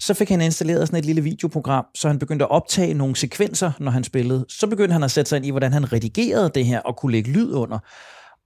så 0.01 0.15
fik 0.15 0.29
han 0.29 0.41
installeret 0.41 0.89
sådan 0.89 0.99
et 0.99 1.05
lille 1.05 1.23
videoprogram, 1.23 1.85
så 1.95 2.09
han 2.09 2.19
begyndte 2.19 2.45
at 2.45 2.51
optage 2.51 2.95
nogle 2.95 3.17
sekvenser, 3.17 3.73
når 3.81 3.91
han 3.91 4.05
spillede. 4.05 4.47
Så 4.49 4.67
begyndte 4.67 4.93
han 4.93 5.03
at 5.03 5.11
sætte 5.11 5.29
sig 5.29 5.37
ind 5.37 5.47
i, 5.47 5.51
hvordan 5.51 5.73
han 5.73 5.93
redigerede 5.93 6.51
det 6.55 6.67
her 6.67 6.81
og 6.81 6.97
kunne 6.97 7.13
lægge 7.13 7.31
lyd 7.31 7.53
under. 7.53 7.79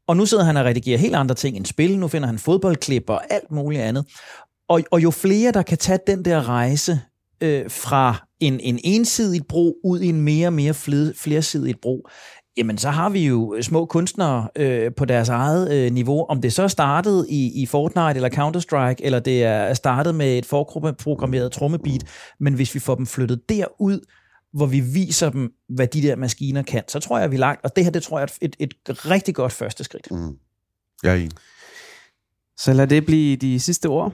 Og 0.09 0.17
nu 0.17 0.27
sidder 0.27 0.45
han 0.45 0.57
og 0.57 0.64
redigerer 0.64 0.99
helt 0.99 1.14
andre 1.14 1.35
ting 1.35 1.57
end 1.57 1.67
spil. 1.67 1.99
Nu 1.99 2.09
finder 2.09 2.27
han 2.27 2.38
fodboldklip 2.38 3.11
og 3.11 3.33
alt 3.33 3.51
muligt 3.51 3.83
andet. 3.83 4.07
Og, 4.69 4.81
og 4.90 5.03
jo 5.03 5.11
flere, 5.11 5.53
der 5.53 5.62
kan 5.62 5.79
tage 5.79 5.99
den 6.07 6.25
der 6.25 6.49
rejse 6.49 7.01
øh, 7.40 7.71
fra 7.71 8.27
en, 8.40 8.61
en 8.61 8.81
ensidig 8.85 9.47
bro 9.49 9.75
ud 9.85 10.01
i 10.01 10.09
en 10.09 10.21
mere 10.21 10.49
og 10.49 10.53
mere 10.53 10.75
flersidig 11.14 11.75
bro, 11.83 12.09
jamen 12.57 12.79
så 12.79 12.90
har 12.90 13.09
vi 13.09 13.27
jo 13.27 13.57
små 13.62 13.87
kunstnere 13.87 14.49
øh, 14.57 14.93
på 14.95 15.05
deres 15.05 15.29
eget 15.29 15.73
øh, 15.73 15.93
niveau. 15.93 16.27
Om 16.27 16.40
det 16.40 16.53
så 16.53 16.69
startede 16.69 17.27
i, 17.31 17.62
i 17.62 17.67
Fortnite 17.67 18.14
eller 18.14 18.29
Counter-Strike, 18.29 19.05
eller 19.07 19.19
det 19.19 19.45
er 19.45 19.75
startet 19.75 20.14
med 20.14 20.38
et 20.38 20.47
forprogrammeret 20.47 21.53
trommebeat, 21.53 22.05
men 22.40 22.55
hvis 22.55 22.75
vi 22.75 22.81
får 22.81 22.95
dem 22.95 23.07
flyttet 23.07 23.49
derud, 23.49 24.01
hvor 24.53 24.67
vi 24.67 24.81
viser 24.81 25.31
dem, 25.31 25.53
hvad 25.69 25.87
de 25.87 26.03
der 26.03 26.17
maskiner 26.17 26.62
kan, 26.62 26.83
så 26.88 27.01
tror 27.01 27.17
jeg, 27.17 27.25
at 27.25 27.31
vi 27.31 27.37
er 27.37 27.40
langt. 27.40 27.64
Og 27.64 27.77
det 27.77 27.85
her, 27.85 27.90
det 27.90 28.03
tror 28.03 28.19
jeg 28.19 28.29
er 28.43 28.47
et, 28.47 28.57
et 28.61 29.11
rigtig 29.11 29.35
godt 29.35 29.53
første 29.53 29.85
skridt. 29.85 30.11
Mm. 30.11 30.37
Jeg 31.03 31.12
er 31.12 31.17
enig. 31.17 31.31
Så 32.57 32.73
lad 32.73 32.87
det 32.87 33.07
blive 33.07 33.37
de 33.37 33.61
sidste 33.61 33.87
ord. 33.87 34.12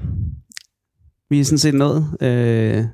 Vi 1.30 1.40
er 1.40 1.44
sådan 1.44 1.58
set 1.58 1.74
nået 1.74 2.16
øh, 2.20 2.84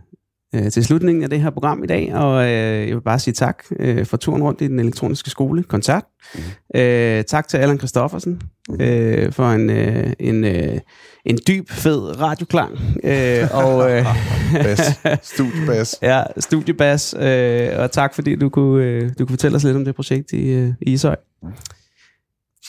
øh, 0.55 0.71
til 0.71 0.85
slutningen 0.85 1.25
af 1.25 1.31
det 1.31 1.41
her 1.41 1.51
program 1.51 1.85
i 1.85 1.87
dag, 1.87 2.15
og 2.15 2.45
øh, 2.45 2.89
jeg 2.89 2.95
vil 2.95 3.03
bare 3.03 3.19
sige 3.19 3.35
tak 3.35 3.65
øh, 3.79 4.07
for 4.07 4.17
turen 4.17 4.43
rundt 4.43 4.61
i 4.61 4.69
den 4.69 4.79
elektroniske 4.81 5.31
skole 5.31 5.63
koncert. 5.63 6.05
Mm. 6.35 6.81
Øh, 6.81 7.25
tak 7.25 7.49
til 7.49 7.57
Allan 7.57 7.79
Christoffersen 7.79 8.41
mm. 8.69 8.81
øh, 8.81 9.33
for 9.33 9.51
en, 9.51 9.71
øh, 9.71 10.13
en, 10.19 10.45
øh, 10.45 10.79
en 11.25 11.39
dyb, 11.49 11.71
fed 11.71 12.21
radioklang. 12.21 12.79
Øh, 13.05 13.49
og, 13.53 13.91
øh, 13.91 14.07
Bas. 14.65 15.01
Studiebas. 15.23 15.99
ja, 16.03 16.23
studiebas. 16.39 17.15
Øh, 17.19 17.69
og 17.79 17.91
tak 17.91 18.15
fordi 18.15 18.37
du 18.37 18.49
kunne, 18.49 18.85
øh, 18.85 19.11
du 19.19 19.27
kunne 19.27 19.33
fortælle 19.33 19.57
os 19.57 19.65
lidt 19.65 19.77
om 19.77 19.85
det 19.85 19.95
projekt 19.95 20.33
i, 20.33 20.49
øh, 20.49 20.73
i 20.81 20.93
Ishøj. 20.93 21.17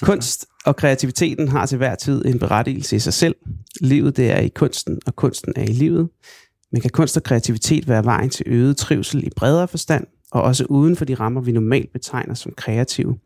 Kunst 0.02 0.46
og 0.66 0.76
kreativiteten 0.76 1.48
har 1.48 1.66
til 1.66 1.78
hver 1.78 1.96
tid 1.96 2.26
en 2.26 2.40
berettigelse 2.40 2.96
i 2.96 3.00
sig 3.00 3.13
selv. 3.13 3.36
Livet 3.82 4.18
det 4.18 4.32
er 4.32 4.40
i 4.40 4.48
kunsten, 4.48 5.00
og 5.08 5.16
kunsten 5.16 5.54
er 5.56 5.63
i 5.63 5.74
livet. 5.74 6.10
Men 6.72 6.82
kan 6.82 6.92
kunst 6.92 7.18
og 7.18 7.24
kreativitet 7.24 7.88
være 7.88 8.06
vejen 8.06 8.30
til 8.30 8.46
øget 8.48 8.78
trivsel 8.78 9.24
i 9.24 9.30
bredere 9.36 9.68
forstand, 9.68 10.08
og 10.32 10.42
også 10.42 10.66
uden 10.70 10.96
for 10.96 11.06
de 11.06 11.16
rammer, 11.16 11.42
vi 11.42 11.52
normalt 11.52 11.94
betegner 11.94 12.34
som 12.34 12.54
kreative, 12.58 13.18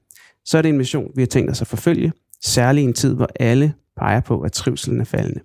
så 0.45 0.57
er 0.57 0.61
det 0.61 0.69
en 0.69 0.77
mission, 0.77 1.11
vi 1.15 1.21
har 1.21 1.27
tænkt 1.27 1.51
os 1.51 1.61
at 1.61 1.67
forfølge, 1.67 2.13
særligt 2.45 2.83
i 2.83 2.87
en 2.87 2.93
tid, 2.93 3.15
hvor 3.15 3.29
alle 3.39 3.73
peger 3.97 4.21
på, 4.21 4.41
at 4.41 4.51
trivselen 4.51 5.01
er 5.01 5.05
faldende. 5.05 5.41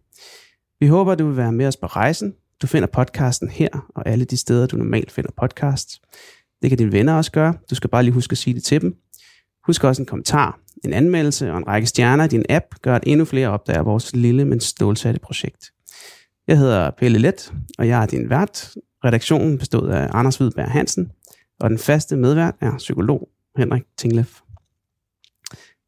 Vi 0.81 0.87
håber, 0.87 1.13
at 1.13 1.19
du 1.19 1.27
vil 1.27 1.37
være 1.37 1.53
med 1.53 1.67
os 1.67 1.77
på 1.77 1.87
rejsen. 1.87 2.35
Du 2.63 2.67
finder 2.67 2.89
podcasten 2.89 3.49
her 3.49 3.69
og 3.95 4.09
alle 4.09 4.25
de 4.25 4.37
steder, 4.37 4.67
du 4.67 4.77
normalt 4.77 5.11
finder 5.11 5.31
podcasts. 5.37 6.01
Det 6.63 6.71
kan 6.71 6.79
dine 6.79 6.93
venner 6.93 7.15
også 7.15 7.33
gøre. 7.33 7.55
Du 7.71 7.75
skal 7.75 7.91
bare 7.91 8.03
lige 8.03 8.15
huske 8.15 8.33
at 8.33 8.39
sige 8.39 8.55
det 8.55 8.65
til 8.65 8.81
dem. 8.81 8.95
Husk 9.67 9.85
også 9.85 10.03
en 10.03 10.07
kommentar, 10.07 10.61
en 10.85 10.93
anmeldelse 10.93 11.53
og 11.53 11.59
en 11.59 11.67
række 11.67 11.87
stjerner 11.87 12.25
i 12.25 12.29
din 12.29 12.45
app 12.49 12.65
gør, 12.83 12.97
at 12.97 13.03
endnu 13.07 13.25
flere 13.25 13.49
opdager 13.49 13.83
vores 13.83 14.17
lille, 14.17 14.45
men 14.45 14.61
stålsatte 14.61 15.21
projekt. 15.21 15.73
Jeg 16.49 16.59
hedder 16.59 16.91
Pelle 16.91 17.19
Let, 17.19 17.53
og 17.79 17.89
jeg 17.89 18.03
er 18.03 18.07
din 18.07 18.31
vært. 18.31 18.75
Redaktionen 19.05 19.59
bestod 19.59 19.89
af 19.89 20.09
Anders 20.13 20.37
Hvidberg 20.37 20.71
Hansen, 20.71 21.13
og 21.61 21.71
den 21.71 21.79
faste 21.79 22.17
medvært 22.17 22.55
er 22.61 22.77
psykolog 22.77 23.29
Henrik 23.57 23.83
Tinglef. 23.97 24.41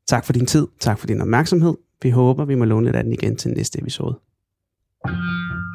Tak 0.09 0.25
for 0.25 0.33
din 0.33 0.47
tid, 0.47 0.67
tak 0.81 0.99
for 0.99 1.07
din 1.07 1.21
opmærksomhed. 1.21 1.75
Vi 2.03 2.11
håber, 2.11 2.45
vi 2.45 2.55
må 2.55 2.65
låne 2.65 2.87
lidt 2.87 2.97
af 2.97 3.05
den 3.05 3.13
igen 3.13 3.37
til 3.37 3.51
næste 3.51 3.79
episode. 3.79 4.19
thank 5.05 5.17
you 5.17 5.68